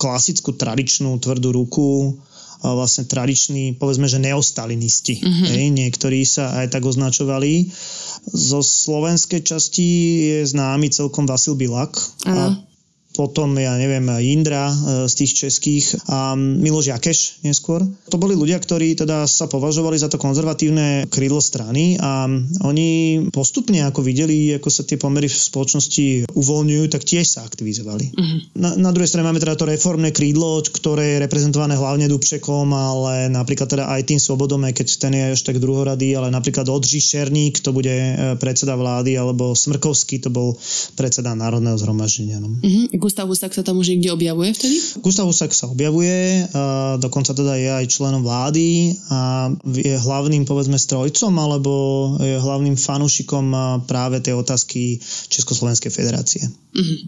[0.00, 2.16] klasickú tradičnú tvrdú ruku,
[2.62, 5.24] vlastne tradiční, povedzme, že neostalinisti.
[5.24, 5.48] Mm-hmm.
[5.48, 7.72] Hej, niektorí sa aj tak označovali.
[8.28, 9.88] Zo slovenskej časti
[10.28, 11.96] je známy celkom Vasil Bilak.
[11.96, 12.28] Uh-huh.
[12.28, 12.69] A
[13.20, 17.84] potom, ja neviem, Indra e, z tých českých a Miloš Jakeš neskôr.
[18.08, 22.24] To boli ľudia, ktorí teda sa považovali za to konzervatívne krídlo strany a
[22.64, 28.16] oni postupne ako videli, ako sa tie pomery v spoločnosti uvoľňujú, tak tiež sa aktivizovali.
[28.16, 28.40] Uh-huh.
[28.56, 33.28] Na, na druhej strane máme teda to reformné krídlo, ktoré je reprezentované hlavne Dubčekom, ale
[33.28, 37.04] napríklad teda aj tým Svobodom, aj keď ten je až tak druhoradý, ale napríklad Odři
[37.04, 40.56] Šerník, to bude e, predseda vlády, alebo Smrkovský, to bol
[40.96, 42.40] predseda Národného zhromaždenia.
[42.40, 42.48] No.
[42.56, 42.86] Uh-huh.
[43.10, 44.78] Gustav Husak sa tam už niekde objavuje vtedy?
[45.02, 46.46] Gustav Husak sa objavuje,
[47.02, 51.72] dokonca teda je aj členom vlády a je hlavným povedzme strojcom alebo
[52.22, 53.50] je hlavným fanúšikom
[53.90, 56.46] práve tej otázky Československej federácie.
[56.70, 56.98] Uh-huh.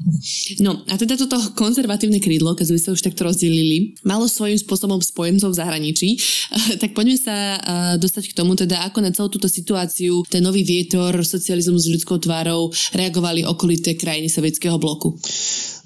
[0.59, 4.99] No a teda toto konzervatívne krídlo, keď sme sa už takto rozdelili, malo svojím spôsobom
[4.99, 6.09] spojencov v zahraničí,
[6.83, 7.63] tak poďme sa
[7.95, 12.19] dostať k tomu, teda ako na celú túto situáciu ten nový vietor, socializmu s ľudskou
[12.19, 15.15] tvárou reagovali okolité krajiny sovietského bloku.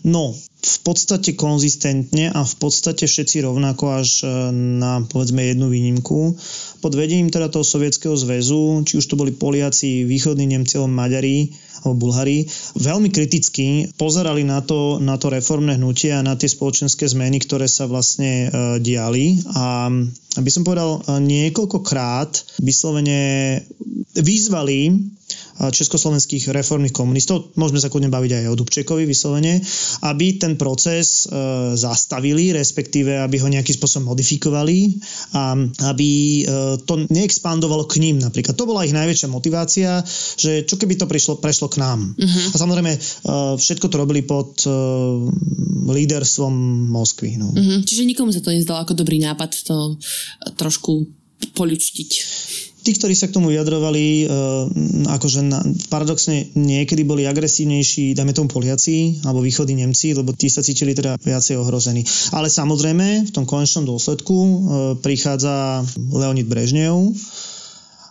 [0.07, 0.31] No,
[0.67, 6.39] v podstate konzistentne a v podstate všetci rovnako až e, na povedzme jednu výnimku.
[6.79, 11.51] Pod vedením teda toho Sovietskeho zväzu, či už to boli Poliaci, východní Nemci Maďari,
[11.83, 12.47] alebo Bulhári,
[12.79, 17.67] veľmi kriticky pozerali na to, na to reformné hnutie a na tie spoločenské zmeny, ktoré
[17.67, 19.43] sa vlastne e, diali.
[19.59, 19.91] A
[20.39, 23.63] aby som povedal, e, niekoľkokrát vyslovene
[24.15, 24.95] vyzvali
[25.57, 29.61] československých reformných komunistov, môžeme sa kľudne baviť aj o Dubčekovi vyslovene,
[30.05, 31.33] aby ten proces e,
[31.75, 35.01] zastavili, respektíve aby ho nejakým spôsobom modifikovali
[35.33, 35.57] a
[35.93, 36.43] aby e,
[36.85, 38.53] to neexpandovalo k ním napríklad.
[38.57, 40.05] To bola ich najväčšia motivácia,
[40.37, 42.13] že čo keby to prišlo, prešlo k nám.
[42.17, 42.53] Uh-huh.
[42.53, 42.93] A samozrejme
[43.57, 44.61] všetko to robili pod
[45.87, 46.55] líderstvom
[46.93, 47.41] Moskvy.
[47.41, 47.53] No.
[47.53, 47.81] Uh-huh.
[47.83, 49.97] Čiže nikomu sa to nezdalo ako dobrý nápad to
[50.57, 51.09] trošku
[51.57, 52.11] poličtiť
[52.87, 54.71] tí, ktorí sa k tomu vyjadrovali, uh,
[55.11, 55.59] akože na,
[55.91, 61.19] paradoxne niekedy boli agresívnejší, dajme tomu Poliaci alebo východní Nemci, lebo tí sa cítili teda
[61.19, 62.07] viacej ohrození.
[62.31, 64.55] Ale samozrejme v tom konečnom dôsledku uh,
[65.03, 65.83] prichádza
[66.15, 67.11] Leonid Brežnev,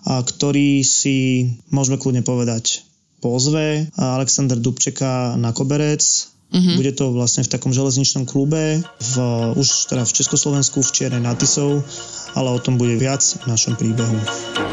[0.05, 2.85] a ktorý si, môžeme kľudne povedať,
[3.25, 6.79] pozve Aleksandr Dubčeka na koberec, Uh-huh.
[6.79, 9.13] Bude to vlastne v takom železničnom klube, v,
[9.59, 11.83] už teda v Československu, v Čiernej Natisov
[12.35, 14.19] ale o tom bude viac v našom príbehu.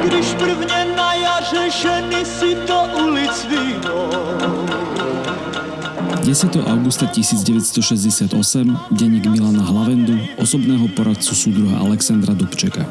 [0.03, 4.11] Když prvne na jaře ženy si to ulic víno
[6.23, 6.57] 10.
[6.67, 12.87] augusta 1968 denník Milana Hlavendu, osobného poradcu súdruha Alexandra Dubčeka.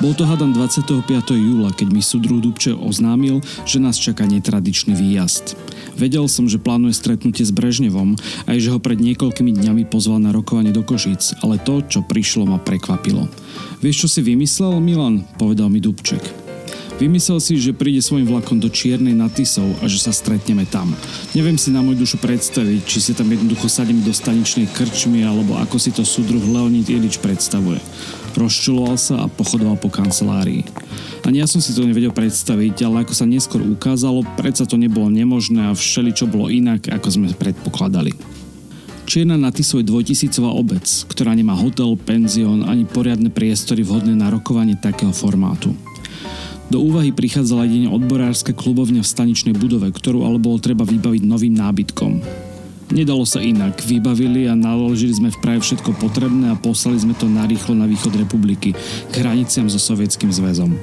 [0.00, 1.04] Bol to hadam 25.
[1.36, 5.58] júla, keď mi súdruh Dubče oznámil, že nás čaká netradičný výjazd.
[6.00, 8.16] Vedel som, že plánuje stretnutie s Brežnevom
[8.48, 12.48] aj že ho pred niekoľkými dňami pozval na rokovanie do Košíc, ale to, čo prišlo,
[12.48, 13.28] ma prekvapilo.
[13.84, 15.28] Vieš, čo si vymyslel, Milan?
[15.36, 16.22] Povedal mi Dubček.
[17.02, 20.94] Vymyslel si, že príde svojim vlakom do Čiernej na Tisov a že sa stretneme tam.
[21.34, 25.58] Neviem si na môj dušu predstaviť, či si tam jednoducho sadím do staničnej krčmy alebo
[25.58, 27.82] ako si to súdruh Leonid Ilič predstavuje.
[28.32, 30.64] Rozčuloval sa a pochodoval po kancelárii.
[31.22, 35.12] Ani ja som si to nevedel predstaviť, ale ako sa neskôr ukázalo, predsa to nebolo
[35.12, 38.16] nemožné a všeli čo bolo inak, ako sme predpokladali.
[39.02, 44.32] Čierna na Tisov je dvojtisícová obec, ktorá nemá hotel, penzión ani poriadne priestory vhodné na
[44.32, 45.74] rokovanie takého formátu.
[46.72, 51.52] Do úvahy prichádzala jedine odborárska klubovňa v staničnej budove, ktorú ale bolo treba vybaviť novým
[51.52, 52.24] nábytkom.
[52.92, 57.24] Nedalo sa inak, vybavili a naložili sme v Prahe všetko potrebné a poslali sme to
[57.24, 58.76] narýchlo na východ republiky,
[59.08, 60.76] k hraniciam so Sovietským zväzom.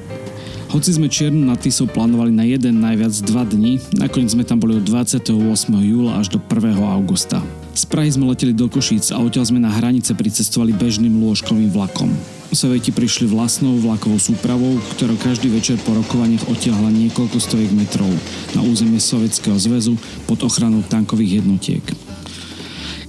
[0.74, 4.82] Hoci sme Čiernu na Tisou plánovali na jeden najviac dva dní, nakoniec sme tam boli
[4.82, 5.38] od 28.
[5.70, 6.82] júla až do 1.
[6.82, 7.46] augusta.
[7.78, 12.10] Z Prahy sme leteli do Košíc a odtiaľ sme na hranice pricestovali bežným lôžkovým vlakom.
[12.50, 18.10] Sovieti prišli vlastnou vlakovou súpravou, ktorá každý večer po rokovaniach odtiahla niekoľko stoviek metrov
[18.58, 19.94] na územie Sovietskeho zväzu
[20.26, 21.86] pod ochranou tankových jednotiek.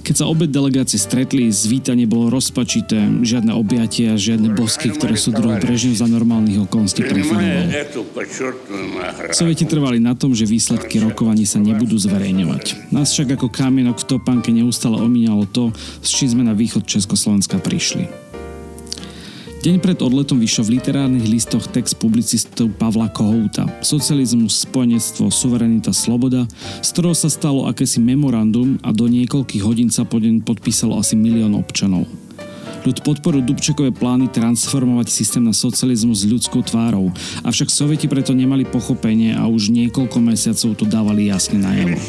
[0.01, 5.61] Keď sa obe delegácie stretli, zvítanie bolo rozpačité, žiadne objatia, žiadne bosky, ktoré sú druhý
[5.61, 7.69] Brežnev za normálnych okolností preferoval.
[9.29, 12.93] Sovieti trvali na tom, že výsledky rokovaní sa nebudú zverejňovať.
[12.93, 15.69] Nás však ako kamienok v topánke neustále omínalo to,
[16.01, 18.30] s čím sme na východ Československa prišli.
[19.61, 26.49] Deň pred odletom vyšiel v literárnych listoch text publicistu Pavla Kohouta Socializmus, spojenectvo, suverenita, sloboda,
[26.81, 31.13] z ktorého sa stalo akési memorandum a do niekoľkých hodín sa po deň podpísalo asi
[31.13, 32.09] milión občanov.
[32.89, 37.13] Ľud podporil Dubčekové plány transformovať systém na socializmus s ľudskou tvárou,
[37.45, 42.01] avšak Sovieti preto nemali pochopenie a už niekoľko mesiacov to dávali jasne najavo.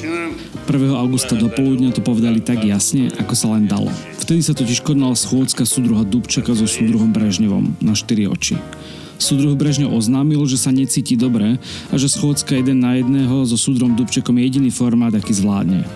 [0.68, 0.92] 1.
[0.92, 3.88] augusta do poludňa to povedali tak jasne, ako sa len dalo.
[4.20, 8.60] Vtedy sa totiž konala schôdzka súdruha Dubčeka so súdruhom Brežnevom na štyri oči.
[9.16, 11.56] Súdruh Brežňov oznámil, že sa necíti dobre
[11.88, 15.86] a že schôdzka jeden na jedného so súdrom Dubčekom je jediný formát, aký zvládne.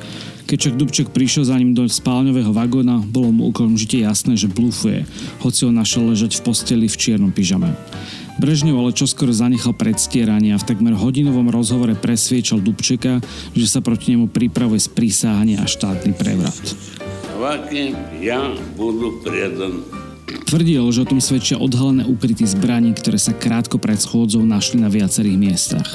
[0.46, 5.02] Keď však Dubček prišiel za ním do spálňového vagóna, bolo mu okamžite jasné, že blúfuje,
[5.42, 7.74] hoci ho našiel ležať v posteli v čiernom pyžame.
[8.36, 13.24] Brežnev ale čoskoro zanechal predstieranie a v takmer hodinovom rozhovore presviečal Dubčeka,
[13.56, 16.64] že sa proti nemu pripravuje sprísáhanie a štátny prevrat.
[17.40, 19.20] Vaky, ja budu
[20.46, 24.86] Tvrdil, že o tom svedčia odhalené ukryty zbraní, ktoré sa krátko pred schôdzou našli na
[24.86, 25.88] viacerých miestach.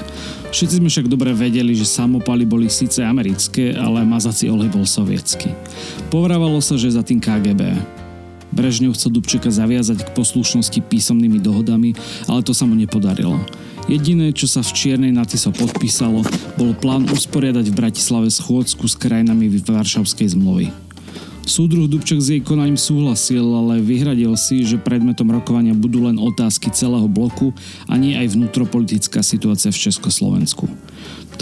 [0.51, 5.56] Všetci sme však dobre vedeli, že samopaly boli síce americké, ale mazací olej bol sovietsky.
[6.12, 8.01] Povrávalo sa, že za tým KGB.
[8.52, 11.96] Brežňov chcel Dubčeka zaviazať k poslušnosti písomnými dohodami,
[12.28, 13.40] ale to sa mu nepodarilo.
[13.90, 16.22] Jediné, čo sa v Čiernej na Tiso podpísalo,
[16.60, 20.70] bol plán usporiadať v Bratislave schôdzku s krajinami Varšavskej zmluvy.
[21.42, 26.70] Súdruh Dubček s jej konaním súhlasil, ale vyhradil si, že predmetom rokovania budú len otázky
[26.70, 27.50] celého bloku
[27.90, 30.70] a nie aj vnútropolitická situácia v Československu.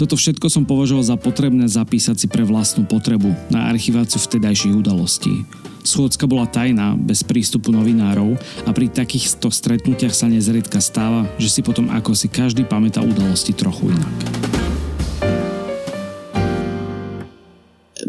[0.00, 5.44] Toto všetko som považoval za potrebné zapísať si pre vlastnú potrebu na archiváciu vtedajších udalostí.
[5.80, 11.60] Schôdzka bola tajná, bez prístupu novinárov a pri takýchto stretnutiach sa nezriedka stáva, že si
[11.64, 14.16] potom ako si každý pamätá udalosti trochu inak.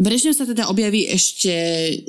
[0.02, 1.54] Brežnev sa teda objaví ešte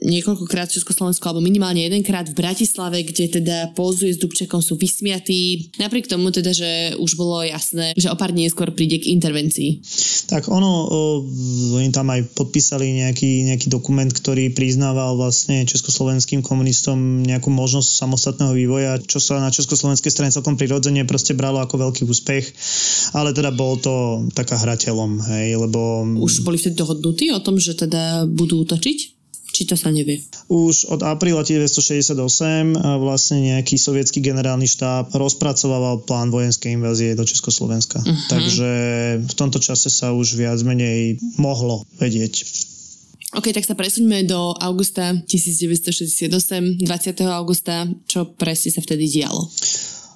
[0.01, 5.69] niekoľkokrát v Československu, alebo minimálne jedenkrát v Bratislave, kde teda pozuje s Dubčekom, sú vysmiatí.
[5.77, 9.85] Napriek tomu teda, že už bolo jasné, že o pár dní skôr príde k intervencii.
[10.25, 10.89] Tak ono,
[11.77, 18.57] oni tam aj podpísali nejaký, nejaký dokument, ktorý priznával vlastne československým komunistom nejakú možnosť samostatného
[18.57, 22.57] vývoja, čo sa na československej strane celkom prirodzene proste bralo ako veľký úspech,
[23.13, 23.93] ale teda bolo to
[24.33, 26.03] taká hrateľom, hej, lebo...
[26.19, 29.13] Už boli vtedy dohodnutí o tom, že teda budú útočiť?
[29.53, 30.17] Či to sa nevie?
[30.49, 32.17] Už od apríla 1968
[32.97, 38.01] vlastne nejaký sovietský generálny štáb rozpracovával plán vojenskej invázie do Československa.
[38.01, 38.17] Uh-huh.
[38.33, 38.71] Takže
[39.21, 42.65] v tomto čase sa už viac menej mohlo vedieť.
[43.33, 46.29] OK, tak sa presuňme do augusta 1968,
[46.81, 46.85] 20.
[47.29, 47.89] augusta.
[48.09, 49.49] Čo presne sa vtedy dialo?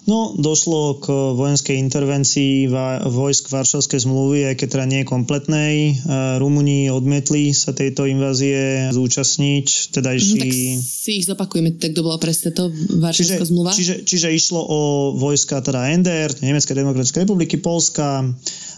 [0.08, 2.72] No, došlo k vojenskej intervencii
[3.12, 5.74] vojsk Varšavskej zmluvy, aj keď teda nie je kompletnej.
[6.40, 9.92] Rumúni odmietli sa tejto invázie zúčastniť.
[9.92, 10.40] Teda išli...
[10.40, 13.72] No, tak si ich zopakujeme, tak to bola presne to Varšavská čiže, zmluva.
[13.76, 14.80] Čiže, čiže išlo o
[15.20, 18.24] vojska teda NDR, Nemeckej demokratickej republiky, Polska,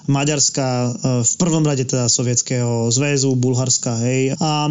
[0.10, 0.90] Maďarska, e,
[1.22, 4.34] v prvom rade teda Sovietskeho zväzu, Bulharska, hej.
[4.42, 4.66] A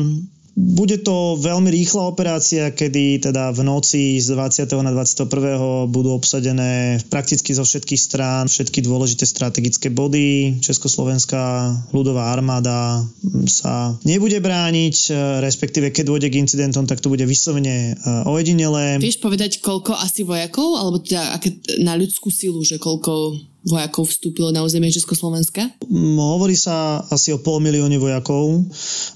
[0.58, 4.66] bude to veľmi rýchla operácia, kedy teda v noci z 20.
[4.82, 5.86] na 21.
[5.86, 10.58] budú obsadené prakticky zo všetkých strán všetky dôležité strategické body.
[10.58, 13.06] Československá ľudová armáda
[13.46, 18.98] sa nebude brániť, respektíve keď dôjde k incidentom, tak to bude vyslovene e, ojedinelé.
[18.98, 24.54] Vieš povedať, koľko asi vojakov, alebo teda aké, na ľudskú silu, že koľko vojakov vstúpilo
[24.54, 25.74] na územie Československa?
[26.18, 28.62] Hovorí sa asi o pol milióne vojakov,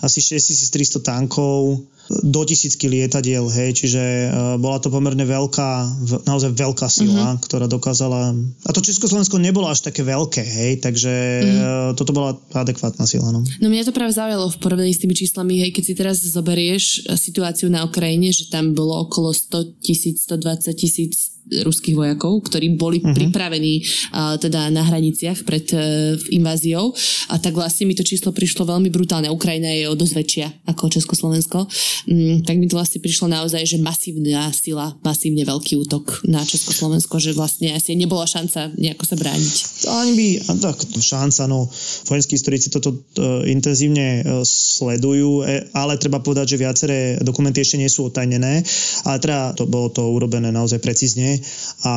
[0.02, 5.70] asi 6300 tankov, do tisícky lietadiel, hej, čiže uh, bola to pomerne veľká,
[6.02, 7.40] v, naozaj veľká sila, uh-huh.
[7.40, 11.56] ktorá dokázala, a to Československo nebolo až také veľké, hej, takže uh-huh.
[11.56, 13.46] uh, toto bola adekvátna sila, no.
[13.62, 17.06] No mňa to práve zaujalo v porovnaní s tými číslami, hej, keď si teraz zoberieš
[17.16, 23.04] situáciu na Ukrajine, že tam bolo okolo 100 tisíc, 120 tisíc ruských vojakov, ktorí boli
[23.04, 23.12] uh-huh.
[23.12, 26.96] pripravení uh, teda na hraniciach pred uh, inváziou
[27.28, 29.28] a tak vlastne mi to číslo prišlo veľmi brutálne.
[29.28, 31.58] Ukrajina je o dosť väčšia ako Československo.
[32.08, 37.20] Um, tak mi to vlastne prišlo naozaj, že masívna sila, masívne veľký útok na Československo,
[37.20, 39.54] že vlastne asi nebola šanca nejako sa brániť.
[39.92, 40.26] Ani by,
[40.62, 41.68] tak šanca, no
[42.08, 47.76] vojenskí historici toto uh, intenzívne uh, sledujú, e, ale treba povedať, že viaceré dokumenty ešte
[47.76, 48.62] nie sú otajnené,
[49.04, 51.41] ale teda to bolo to urobené naozaj precízne
[51.84, 51.92] a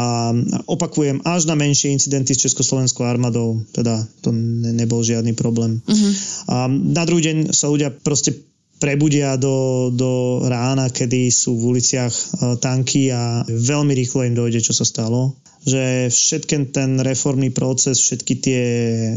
[0.65, 5.81] opakujem, až na menšie incidenty s Československou armádou, teda to ne, nebol žiadny problém.
[5.85, 6.13] Uh-huh.
[6.51, 8.35] A na druhý deň sa ľudia proste
[8.75, 12.25] prebudia do, do rána, kedy sú v uliciach e,
[12.59, 18.33] tanky a veľmi rýchlo im dojde, čo sa stalo že všetken ten reformný proces, všetky
[18.37, 18.63] tie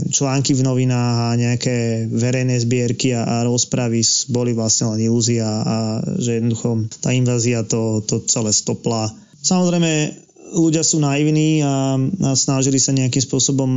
[0.09, 4.01] články v novinách a nejaké verejné zbierky a, a rozpravy
[4.33, 9.12] boli vlastne len ilúzia a že jednoducho tá invázia to, to celé stopla
[9.49, 10.13] Samozrejme,
[10.53, 13.69] ľudia sú naivní a, a snažili sa nejakým spôsobom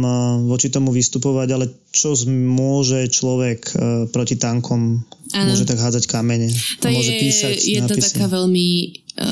[0.48, 3.72] voči tomu vystupovať, ale čo môže človek
[4.12, 5.04] proti tankom?
[5.32, 5.48] Ano.
[5.48, 6.52] Môže tak hádzať kamene.
[6.84, 8.04] To môže je, písať je to nápisy.
[8.12, 8.68] taká veľmi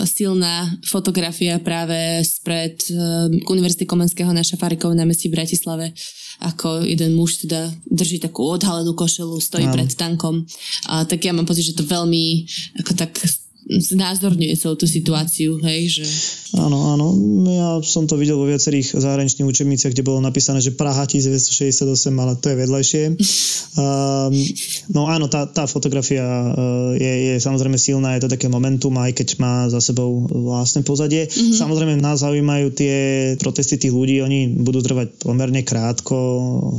[0.08, 2.80] silná fotografia práve spred
[3.48, 5.92] Univerzity Komenského na Šafárikov na meste v Bratislave
[6.40, 9.76] ako jeden muž teda drží takú odhalenú košelu, stojí ano.
[9.76, 10.48] pred tankom.
[10.88, 12.48] A tak ja mám pocit, že to veľmi
[12.80, 13.12] ako tak
[13.70, 16.06] znázorňuje celú tú situáciu, hej, že...
[16.58, 17.08] Áno, áno.
[17.46, 21.86] Ja som to videl vo viacerých zahraničných učebniciach, kde bolo napísané, že Praha 1968,
[22.18, 23.04] ale to je vedľajšie.
[23.78, 24.34] Um,
[24.90, 29.14] no áno, tá, tá fotografia uh, je, je samozrejme silná, je to také momentum, aj
[29.14, 31.30] keď má za sebou vlastné pozadie.
[31.30, 31.54] Mm-hmm.
[31.54, 32.98] Samozrejme nás zaujímajú tie
[33.38, 36.18] protesty tých ľudí, oni budú trvať pomerne krátko,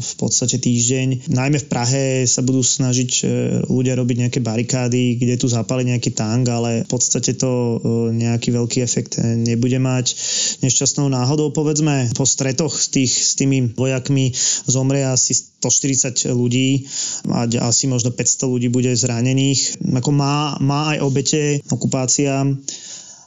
[0.02, 1.30] v podstate týždeň.
[1.30, 3.28] Najmä v Prahe sa budú snažiť uh,
[3.70, 8.50] ľudia robiť nejaké barikády, kde tu zapali nejaký tank, ale v podstate to uh, nejaký
[8.50, 10.16] veľký efekt nebude mať.
[10.64, 14.32] Nešťastnou náhodou, povedzme, po stretoch s, tých, s tými vojakmi
[14.64, 16.88] zomrie asi 140 ľudí
[17.28, 19.82] a asi možno 500 ľudí bude zranených.
[20.00, 22.46] Ako má, má aj obete okupácia.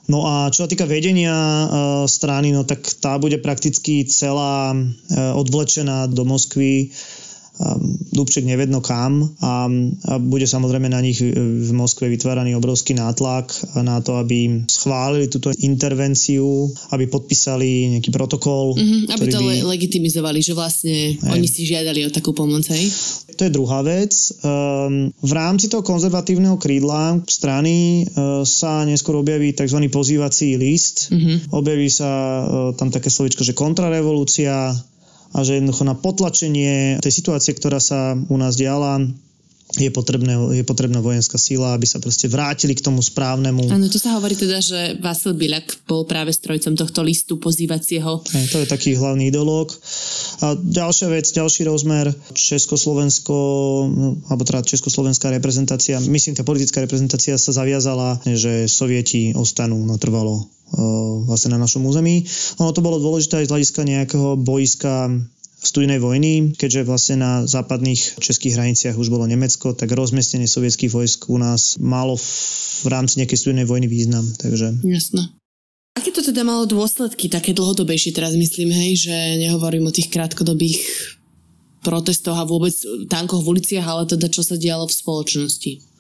[0.04, 1.66] No a čo sa týka vedenia e,
[2.12, 4.78] strany, no tak tá bude prakticky celá e,
[5.16, 6.92] odvlečená do Moskvy
[8.14, 14.02] Dubček nevedno kam a, a bude samozrejme na nich v Moskve vytváraný obrovský nátlak na
[14.02, 18.74] to, aby schválili túto intervenciu, aby podpísali nejaký protokol.
[18.74, 19.54] Mm-hmm, aby to by...
[19.70, 21.30] legitimizovali, že vlastne aj.
[21.30, 22.90] oni si žiadali o takú pomoc, hej?
[23.38, 24.14] To je druhá vec.
[24.42, 29.78] Um, v rámci toho konzervatívneho krídla strany uh, sa neskôr objaví tzv.
[29.94, 31.14] pozývací list.
[31.14, 31.54] Mm-hmm.
[31.54, 32.46] Objaví sa uh,
[32.78, 34.74] tam také slovičko, že kontrarevolúcia,
[35.34, 39.02] a že jednoducho na potlačenie tej situácie, ktorá sa u nás diala,
[39.74, 43.74] je, potrebné, je potrebná vojenská síla, aby sa proste vrátili k tomu správnemu.
[43.74, 48.22] Áno, to sa hovorí teda, že Vasil Biľak bol práve strojcom tohto listu pozývacieho.
[48.22, 49.74] Aj, to je taký hlavný ideológ.
[50.46, 53.36] A ďalšia vec, ďalší rozmer, Československo,
[54.30, 60.46] alebo teda Československá reprezentácia, myslím, tá politická reprezentácia sa zaviazala, že Sovieti ostanú natrvalo
[61.30, 62.26] vlastne na našom území.
[62.58, 65.14] Ono to bolo dôležité aj z hľadiska nejakého boiska
[65.64, 71.32] studenej vojny, keďže vlastne na západných českých hraniciach už bolo Nemecko, tak rozmiestnenie sovietských vojsk
[71.32, 74.28] u nás malo v rámci nejakej studenej vojny význam.
[74.28, 74.84] Takže...
[74.84, 75.32] Jasné.
[75.96, 80.84] Aké to teda malo dôsledky, také dlhodobejšie teraz myslím, hej, že nehovorím o tých krátkodobých
[81.80, 82.74] protestoch a vôbec
[83.08, 85.93] tankoch v uliciach, ale teda čo sa dialo v spoločnosti?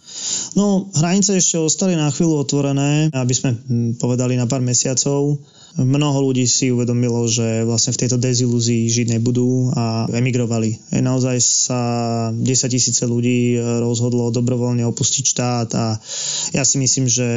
[0.53, 5.41] No, hranice ešte ostali na chvíľu otvorené, aby sme hm, povedali na pár mesiacov.
[5.73, 10.77] Mnoho ľudí si uvedomilo, že vlastne v tejto dezilúzii žiť nebudú a emigrovali.
[10.93, 11.81] Naozaj sa
[12.29, 15.97] 10 tisíce ľudí rozhodlo dobrovoľne opustiť štát a
[16.53, 17.27] ja si myslím, že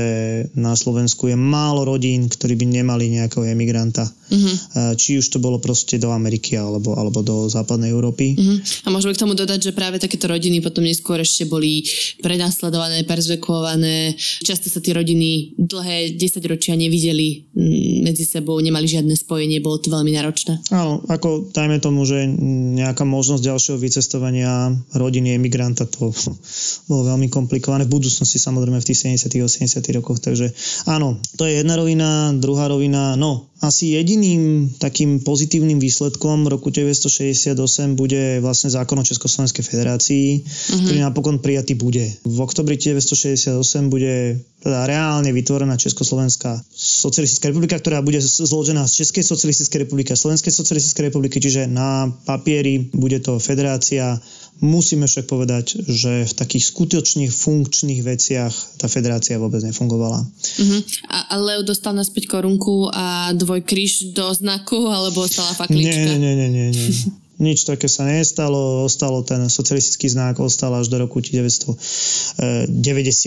[0.52, 4.04] na Slovensku je málo rodín, ktorí by nemali nejakého emigranta.
[4.04, 4.92] Uh-huh.
[4.92, 8.36] Či už to bolo proste do Ameriky alebo, alebo do západnej Európy.
[8.36, 8.58] Uh-huh.
[8.84, 11.80] A môžeme k tomu dodať, že práve takéto rodiny potom neskôr ešte boli
[12.20, 14.18] prenasledované, perzvekované.
[14.44, 19.80] Často sa tie rodiny dlhé 10 ročia nevideli mm, medzi sebou, nemali žiadne spojenie, bolo
[19.80, 20.60] to veľmi náročné.
[20.76, 22.28] Áno, ako dajme tomu, že
[22.76, 26.12] nejaká možnosť ďalšieho vycestovania rodiny emigranta, to
[26.90, 27.88] bolo veľmi komplikované.
[27.88, 30.50] V budúcnosti samozrejme v tých 70 80 rokoch, takže
[30.90, 37.56] áno, to je jedna rovina, druhá rovina, no asi jediným takým pozitívnym výsledkom roku 1968
[37.96, 40.84] bude vlastne zákon o Československej federácii, uh-huh.
[40.84, 42.04] ktorý napokon prijatý bude.
[42.28, 43.56] V oktobri 1968
[43.88, 50.20] bude teda reálne vytvorená Československá socialistická republika, ktorá bude zložená z Českej socialistickej republiky a
[50.20, 54.20] Slovenskej socialistickej republiky, čiže na papieri bude to federácia
[54.56, 60.24] Musíme však povedať, že v takých skutočných funkčných veciach tá federácia vôbec nefungovala.
[60.24, 60.80] Uh-huh.
[61.12, 65.94] A Leo dostal naspäť korunku a dvojkríž do znaku, alebo ostala faklička?
[65.94, 66.66] Nie, nie, nie, nie.
[66.74, 66.90] nie.
[67.36, 72.40] Nič také sa nestalo, ostalo ten socialistický znak, ostal až do roku 1990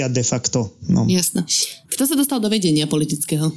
[0.10, 0.74] de facto.
[0.90, 1.06] No.
[1.06, 1.46] Jasné.
[1.94, 3.54] Kto sa dostal do vedenia politického?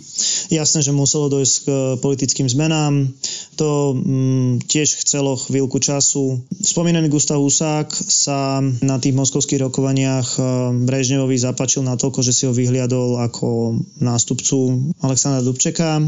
[0.52, 1.66] Jasné, že muselo dojsť k
[2.04, 3.08] politickým zmenám.
[3.56, 6.40] To mm, tiež chcelo chvíľku času.
[6.60, 10.40] Spomínaný Gustav Husák sa na tých moskovských rokovaniach e,
[10.84, 16.00] Brežnevovi zapačil natoľko, že si ho vyhliadol ako nástupcu Alexandra Dubčeka.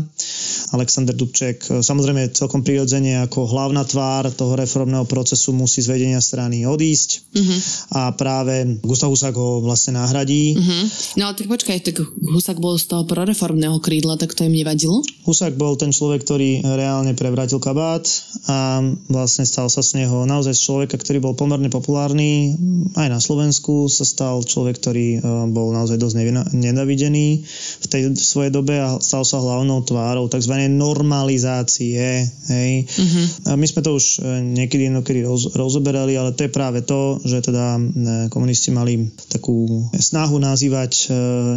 [0.72, 6.22] Alexander Dubček e, samozrejme celkom prirodzene ako hlavná tvár toho reformného procesu musí z vedenia
[6.22, 7.58] strany odísť uh-huh.
[7.92, 10.56] a práve Gustav Husák ho vlastne nahradí.
[10.56, 10.84] Uh-huh.
[11.20, 15.04] No ale tak počkaj, tak Husák bol z toho proreformného krídla, tak to im nevadilo?
[15.28, 18.06] Husák bol ten človek, ktorý reálne prevrátil kabát
[18.48, 22.56] a vlastne stal sa z neho naozaj z človeka, ktorý bol pomerne populárny.
[22.96, 25.18] Aj na Slovensku sa stal človek, ktorý e,
[25.52, 26.14] bol naozaj dosť
[26.54, 27.44] nenavidený
[27.84, 30.56] v tej svojej dobe a stal sa hlavnou tvárou tzv.
[30.72, 32.24] normalizácie.
[32.48, 32.72] Hej.
[32.88, 33.52] Uh-huh.
[33.52, 37.52] A my sme to už niekedy inokedy roz, rozoberali, ale to je práve to, že
[37.52, 37.76] teda
[38.32, 41.06] komunisti mali takú snahu nazývať e,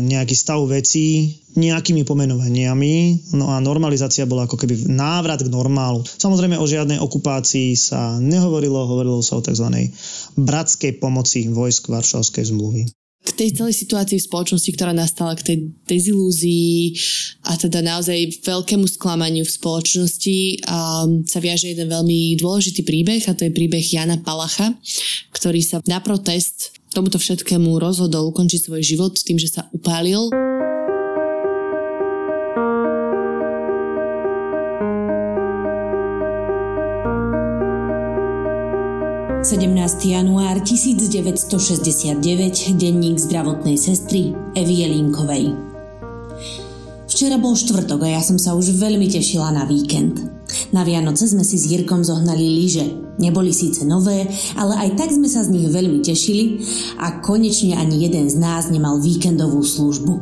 [0.03, 2.93] nejaký stav vecí nejakými pomenovaniami,
[3.33, 6.05] no a normalizácia bola ako keby návrat k normálu.
[6.05, 9.89] Samozrejme o žiadnej okupácii sa nehovorilo, hovorilo sa o tzv.
[10.37, 12.85] bratskej pomoci vojsk Varšavskej zmluvy.
[13.27, 16.95] K tej celej situácii v spoločnosti, ktorá nastala, k tej dezilúzii
[17.43, 23.35] a teda naozaj veľkému sklamaniu v spoločnosti um, sa viaže jeden veľmi dôležitý príbeh a
[23.35, 24.71] to je príbeh Jana Palacha,
[25.35, 30.31] ktorý sa na protest tomuto všetkému rozhodol ukončiť svoj život tým, že sa upálil.
[40.03, 42.19] Január 1969,
[42.75, 45.55] denník zdravotnej sestry Evy Jelínkovej.
[47.07, 50.27] Včera bol štvrtok a ja som sa už veľmi tešila na víkend.
[50.75, 53.15] Na Vianoce sme si s Jirkom zohnali lyže.
[53.15, 54.27] Neboli síce nové,
[54.59, 56.59] ale aj tak sme sa z nich veľmi tešili
[56.99, 60.13] a konečne ani jeden z nás nemal víkendovú službu.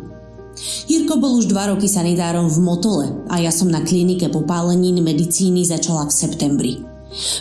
[0.88, 5.66] Jirko bol už dva roky sanitárom v Motole a ja som na klinike popálenín medicíny
[5.66, 6.95] začala v septembri.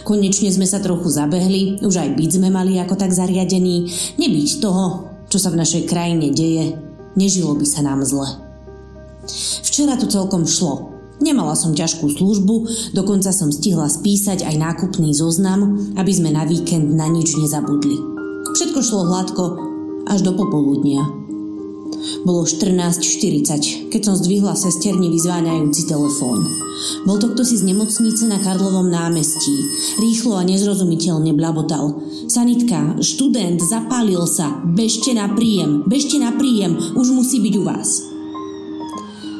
[0.06, 3.90] Konečne sme sa trochu zabehli, už aj byt sme mali ako tak zariadený.
[4.20, 6.78] Nebyť toho, čo sa v našej krajine deje,
[7.18, 8.28] nežilo by sa nám zle.
[9.64, 10.94] Včera to celkom šlo.
[11.22, 12.54] Nemala som ťažkú službu,
[12.92, 17.96] dokonca som stihla spísať aj nákupný zoznam, aby sme na víkend na nič nezabudli.
[18.54, 19.44] Všetko šlo hladko
[20.10, 21.23] až do popoludnia.
[22.24, 26.40] Bolo 14.40, keď som zdvihla sesterni vyzváňajúci telefón.
[27.04, 29.52] Bol to kto si z nemocnice na Karlovom námestí.
[30.00, 32.00] Rýchlo a nezrozumiteľne blabotal.
[32.26, 34.64] Sanitka, študent, zapálil sa.
[34.64, 37.90] Bežte na príjem, bežte na príjem, už musí byť u vás.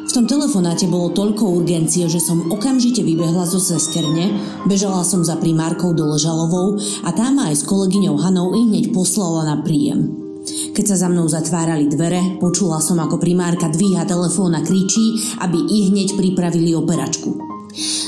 [0.05, 4.31] V tom telefonáte bolo toľko urgencie, že som okamžite vybehla zo sesterne,
[4.63, 8.95] bežala som za primárkou do Ležalovou a tá ma aj s kolegyňou Hanou i hneď
[8.95, 10.24] poslala na príjem.
[10.45, 15.57] Keď sa za mnou zatvárali dvere, počula som, ako primárka dvíha telefón a kričí, aby
[15.57, 17.55] ich hneď pripravili operačku.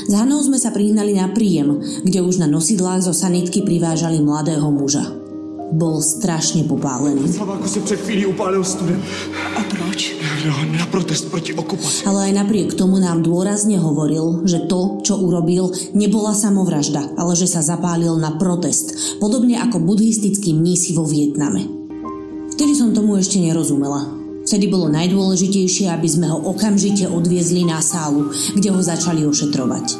[0.07, 4.69] S Hanou sme sa prihnali na príjem, kde už na nosidlách zo sanitky privážali mladého
[4.71, 5.03] muža.
[5.67, 7.27] Bol strašne popálený.
[7.27, 9.03] Slaváku se před chvílí upálil student.
[9.59, 10.15] A proč?
[10.47, 12.07] No, na protest proti okupaci.
[12.07, 17.51] Ale aj napriek tomu nám dôrazne hovoril, že to, čo urobil, nebola samovražda, ale že
[17.51, 21.86] sa zapálil na protest, podobne ako buddhistickí mnísi vo Vietname.
[22.57, 24.09] Vtedy som tomu ešte nerozumela.
[24.41, 29.93] Vtedy bolo najdôležitejšie, aby sme ho okamžite odviezli na sálu, kde ho začali ošetrovať.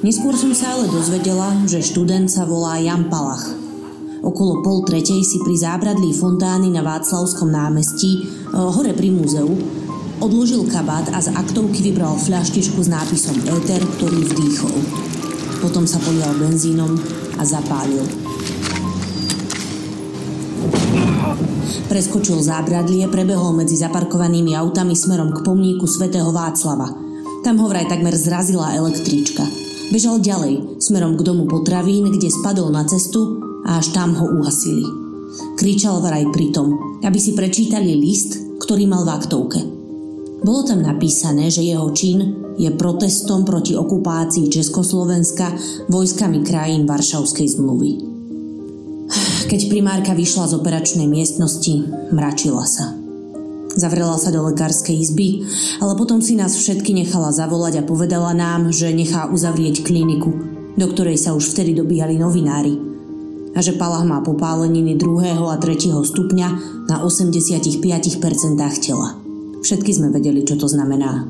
[0.00, 3.44] Neskôr som sa ale dozvedela, že študent sa volá Jan Palach.
[4.24, 9.52] Okolo pol tretej si pri zábradlí fontány na Václavskom námestí, eh, hore pri múzeu,
[10.16, 14.76] odložil kabát a z aktovky vybral fľaštičku s nápisom Éter, ktorý vdýchol.
[15.60, 16.96] Potom sa polial benzínom
[17.36, 18.21] a zapálil.
[21.88, 26.88] Preskočil zábradlie, prebehol medzi zaparkovanými autami smerom k pomníku svätého Václava.
[27.42, 29.42] Tam ho vraj takmer zrazila električka.
[29.92, 34.86] Bežal ďalej, smerom k domu potravín, kde spadol na cestu a až tam ho uhasili.
[35.58, 39.60] Kričal vraj pritom, aby si prečítali list, ktorý mal v aktovke.
[40.42, 45.54] Bolo tam napísané, že jeho čin je protestom proti okupácii Československa
[45.86, 48.11] vojskami krajín Varšavskej zmluvy.
[49.52, 52.96] Keď primárka vyšla z operačnej miestnosti, mračila sa.
[53.76, 55.44] Zavrela sa do lekárskej izby,
[55.76, 60.32] ale potom si nás všetky nechala zavolať a povedala nám, že nechá uzavrieť kliniku,
[60.72, 62.80] do ktorej sa už vtedy dobíjali novinári
[63.52, 66.48] a že Palah má popáleniny druhého a tretieho stupňa
[66.88, 67.76] na 85%
[68.80, 69.20] tela.
[69.60, 71.28] Všetky sme vedeli, čo to znamená.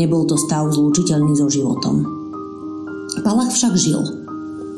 [0.00, 2.08] Nebol to stav zlúčiteľný so životom.
[3.20, 4.00] Palach však žil–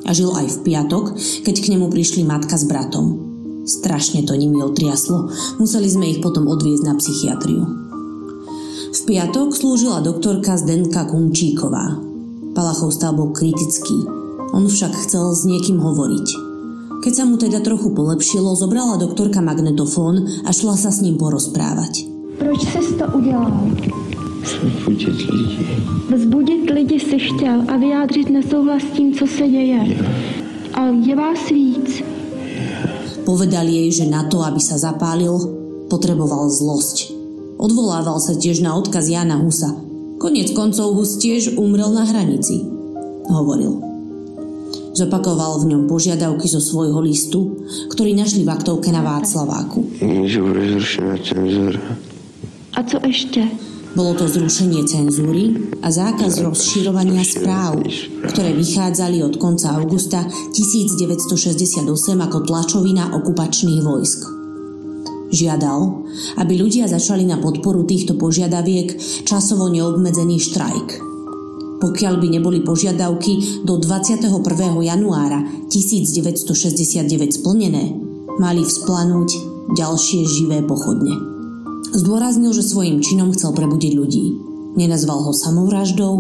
[0.05, 1.05] a žil aj v piatok,
[1.44, 3.30] keď k nemu prišli matka s bratom.
[3.68, 5.28] Strašne to nimi otriaslo,
[5.61, 7.62] museli sme ich potom odviezť na psychiatriu.
[8.90, 12.01] V piatok slúžila doktorka Zdenka Kunčíková.
[12.57, 13.94] Palachov stav bol kritický,
[14.51, 16.51] on však chcel s niekým hovoriť.
[17.01, 22.05] Keď sa mu teda trochu polepšilo, zobrala doktorka magnetofón a šla sa s ním porozprávať.
[22.36, 23.53] Proč ses to udělal?
[24.43, 25.66] Vzbudit lidi.
[26.16, 29.80] Vzbudit lidi si chtěl a vyjádřit nesouhlas s tím, co se děje.
[30.74, 32.03] A je vás víc.
[33.24, 35.38] Povedal jej, že na to, aby sa zapálil,
[35.86, 37.12] potreboval zlosť.
[37.61, 39.76] Odvolával sa tiež na odkaz Jana Husa.
[40.18, 42.64] Konec koncov Hus tiež umrel na hranici,
[43.28, 43.78] hovoril.
[44.97, 47.62] Zopakoval v ňom požiadavky zo svojho listu,
[47.93, 49.86] ktorý našli v aktovke na Václaváku.
[50.03, 51.82] Že bude zrušená cenzúra.
[52.74, 53.69] A co ešte?
[53.91, 57.82] Bolo to zrušenie cenzúry a zákaz rozširovania správ,
[58.30, 60.22] ktoré vychádzali od konca augusta
[60.55, 61.91] 1968
[62.22, 64.20] ako tlačovina okupačných vojsk.
[65.34, 65.80] Žiadal,
[66.38, 68.95] aby ľudia začali na podporu týchto požiadaviek
[69.26, 70.88] časovo neobmedzený štrajk.
[71.82, 74.30] Pokiaľ by neboli požiadavky do 21.
[74.86, 77.11] januára 1969
[77.43, 77.91] splnené,
[78.38, 79.30] mali vzplanúť
[79.74, 81.30] ďalšie živé pochodne.
[81.91, 84.24] Zdôraznil, že svojim činom chcel prebudiť ľudí.
[84.76, 86.14] Nenazval ho samovraždou,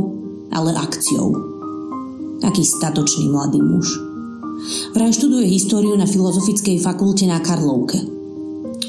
[0.50, 1.30] ale akciou.
[2.42, 3.86] Aký statočný mladý muž.
[4.92, 8.00] Vraj študuje históriu na Filozofickej fakulte na Karlovke.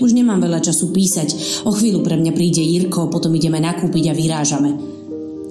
[0.02, 4.18] Už nemám veľa času písať, o chvíľu pre mňa príde Jirko, potom ideme nakúpiť a
[4.18, 4.72] vyrážame.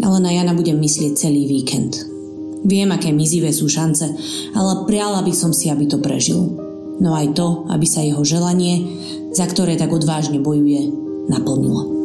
[0.01, 2.03] Ale na Jana budem myslieť celý víkend.
[2.67, 4.11] Viem, aké mizivé sú šance,
[4.53, 6.53] ale priala by som si, aby to prežil.
[7.01, 8.85] No aj to, aby sa jeho želanie,
[9.33, 12.00] za ktoré tak odvážne bojuje, наполнила.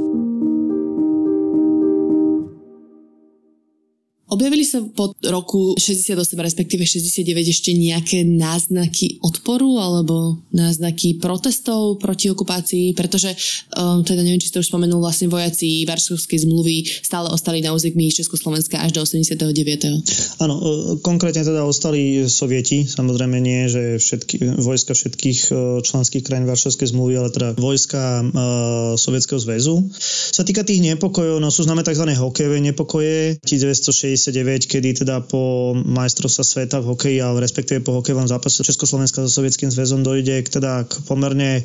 [4.26, 12.34] Objavili sa po roku 68, respektíve 69 ešte nejaké náznaky odporu alebo náznaky protestov proti
[12.34, 13.38] okupácii, pretože
[13.78, 18.10] um, teda neviem, či ste už spomenul, vlastne vojaci Varsovskej zmluvy stále ostali na území
[18.10, 20.42] Československa až do 89.
[20.42, 20.64] Áno, e,
[21.06, 27.14] konkrétne teda ostali sovieti, samozrejme nie, že všetky, vojska všetkých e, členských krajín Varšavskej zmluvy,
[27.14, 29.86] ale teda vojska uh, Sovietskeho zväzu.
[30.34, 32.10] Sa týka tých nepokojov, no sú známe tzv.
[32.10, 38.28] hokejové nepokoje 1960 99, kedy teda po majstrovstva sveta v hokeji, ale respektíve po hokejovom
[38.28, 41.62] zápase Československa so Sovietským zväzom dojde k, teda k pomerne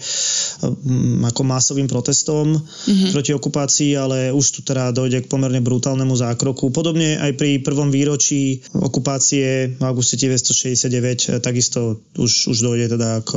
[0.61, 3.11] um, ako masovým protestom mm-hmm.
[3.15, 6.75] proti okupácii, ale už tu teda dojde k pomerne brutálnemu zákroku.
[6.75, 13.31] Podobne aj pri prvom výročí okupácie v auguste 1969 takisto už, už dojde teda k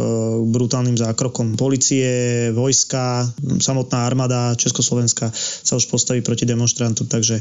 [0.49, 3.29] brutálnym zákrokom policie, vojska,
[3.61, 7.39] samotná armáda Československa sa už postaví proti demonstrantom, takže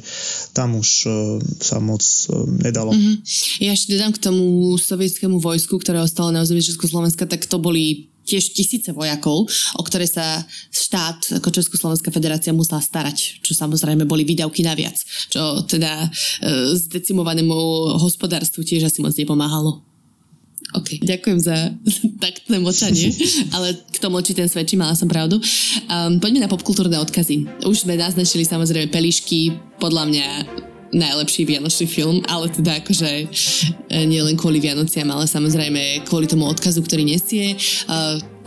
[0.53, 0.89] tam už
[1.61, 2.33] sa moc e,
[2.63, 2.93] nedalo.
[2.93, 3.17] Mm-hmm.
[3.65, 8.13] Ja ešte dodám k tomu sovietskému vojsku, ktoré ostalo na území Československa, tak to boli
[8.23, 14.23] tiež tisíce vojakov, o ktoré sa štát ako Československá federácia musela starať, čo samozrejme boli
[14.23, 14.95] výdavky naviac,
[15.29, 16.09] čo teda e,
[16.79, 17.55] zdecimovanému
[17.99, 19.92] hospodárstvu tiež asi moc nepomáhalo.
[20.73, 21.57] OK, ďakujem za
[22.25, 23.13] taktné močanie,
[23.55, 25.37] ale k tomu či ten svedčí, mala som pravdu.
[25.91, 27.67] Um, poďme na popkultúrne odkazy.
[27.69, 30.27] Už sme naznačili samozrejme pelišky, podľa mňa
[30.93, 33.27] najlepší vianočný film, ale teda akože e,
[34.05, 37.57] nie len kvôli Vianociam, ale samozrejme kvôli tomu odkazu, ktorý nesie.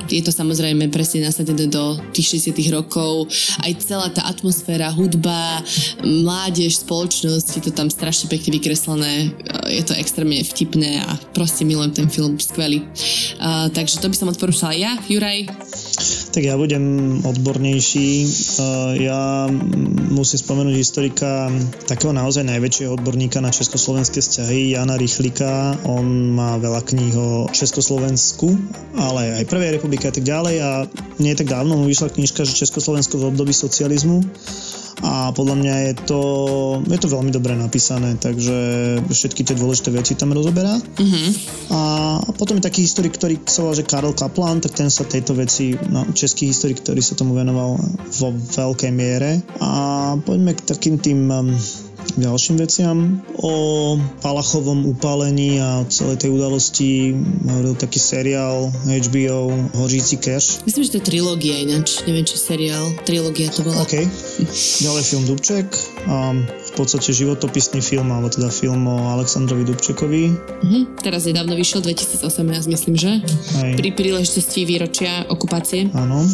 [0.06, 3.26] Je to samozrejme presne nasadené do tých 60 rokov.
[3.66, 5.66] Aj celá tá atmosféra, hudba,
[6.06, 9.34] mládež, spoločnosť, je to tam strašne pekne vykreslené.
[9.66, 12.86] Je to extrémne vtipné a proste milujem ten film, skvelý.
[13.74, 15.50] takže to by som odporúčala ja, Juraj.
[16.36, 18.28] Tak ja budem odbornejší.
[19.00, 19.48] Ja
[20.12, 21.48] musím spomenúť historika
[21.88, 25.80] takého naozaj najväčšieho odborníka na československé vzťahy, Jana Rychlika.
[25.88, 28.52] On má veľa kníh o Československu,
[29.00, 30.72] ale aj Prvej republike a tak ďalej a
[31.24, 34.20] nie tak dávno mu vyšla knižka, že Československo v období socializmu
[35.04, 36.22] a podľa mňa je to,
[36.88, 38.58] je to veľmi dobre napísané, takže
[39.12, 40.80] všetky tie dôležité veci tam rozoberá.
[40.80, 41.28] Mm-hmm.
[41.76, 41.82] A
[42.40, 45.76] potom je taký historik, ktorý sa volá, že Karel Kaplan, tak ten sa tejto veci,
[45.76, 47.76] no, český historik, ktorý sa tomu venoval
[48.08, 49.44] vo veľkej miere.
[49.60, 51.52] A poďme k takým tým um,
[52.18, 52.98] ďalším veciam.
[53.40, 57.16] O Palachovom upálení a celej tej udalosti
[57.48, 60.64] hovoril taký seriál HBO Hořící cash.
[60.66, 62.04] Myslím, že to je trilógia ináč.
[62.08, 62.92] Neviem, či seriál.
[63.08, 63.84] Trilógia to bola.
[63.84, 63.96] OK.
[64.82, 65.95] Ďalej film Dubček.
[66.06, 66.46] Um,
[66.76, 70.24] podstate životopisný film, alebo teda film o Aleksandrovi Dubčekovi.
[70.36, 70.84] Uh-huh.
[71.00, 73.12] Teraz nedávno vyšiel 2018, myslím, že?
[73.56, 73.74] Aj.
[73.80, 75.88] Pri príležitosti výročia okupácie.
[75.96, 76.28] Áno.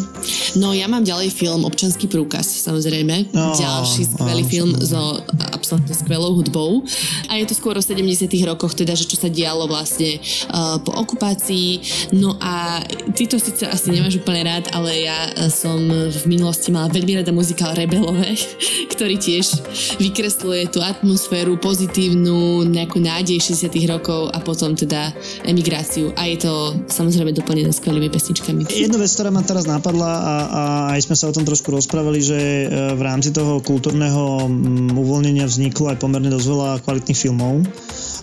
[0.58, 3.30] No ja mám ďalej film Občanský prúkaz, samozrejme.
[3.30, 5.22] No, Ďalší skvelý film so
[5.54, 6.82] absolútne skvelou hudbou.
[7.30, 10.18] A je to skôr o 70 rokoch, teda, že čo sa dialo vlastne
[10.50, 11.78] uh, po okupácii.
[12.18, 12.82] No a
[13.14, 15.78] ty to síce asi nemáš úplne rád, ale ja som
[16.10, 18.34] v minulosti mala veľmi rada muzikál Rebelové,
[18.92, 19.61] ktorý tiež
[19.98, 25.12] vykresluje tú atmosféru pozitívnu, nejakú nádej 60 rokov a potom teda
[25.46, 26.12] emigráciu.
[26.18, 26.52] A je to
[26.88, 28.68] samozrejme doplnené skvelými pesničkami.
[28.68, 30.62] Jedna vec, ktorá ma teraz napadla a, a
[30.96, 35.46] aj sme sa o tom trošku rozprávali, že e, v rámci toho kultúrneho mm, uvoľnenia
[35.48, 37.64] vzniklo aj pomerne dosť veľa kvalitných filmov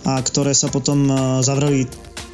[0.08, 1.12] a ktoré sa potom e,
[1.44, 1.88] zavreli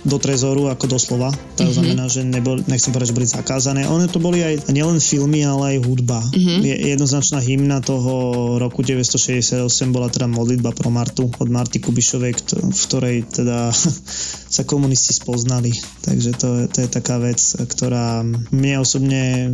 [0.07, 1.35] do trezoru ako doslova.
[1.59, 1.75] To mm-hmm.
[1.75, 3.81] znamená, že nebol, nechcem povedať, že boli zakázané.
[3.91, 6.23] One to boli aj nielen filmy, ale aj hudba.
[6.23, 6.59] Mm-hmm.
[6.63, 8.15] Je, jednoznačná hymna toho
[8.63, 12.33] roku 968 bola teda modlitba pro Martu od Marty Kubišovej,
[12.71, 13.75] v ktorej teda
[14.57, 15.75] sa komunisti spoznali.
[16.07, 18.23] Takže to, to je taká vec, ktorá
[18.55, 19.53] mne osobne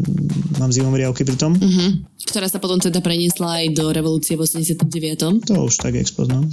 [0.61, 1.57] mám zimom riavky pri tom.
[1.57, 2.13] Mm-hmm.
[2.29, 5.49] Ktorá sa potom teda preniesla aj do revolúcie v 89.
[5.49, 6.53] To už tak expoznám.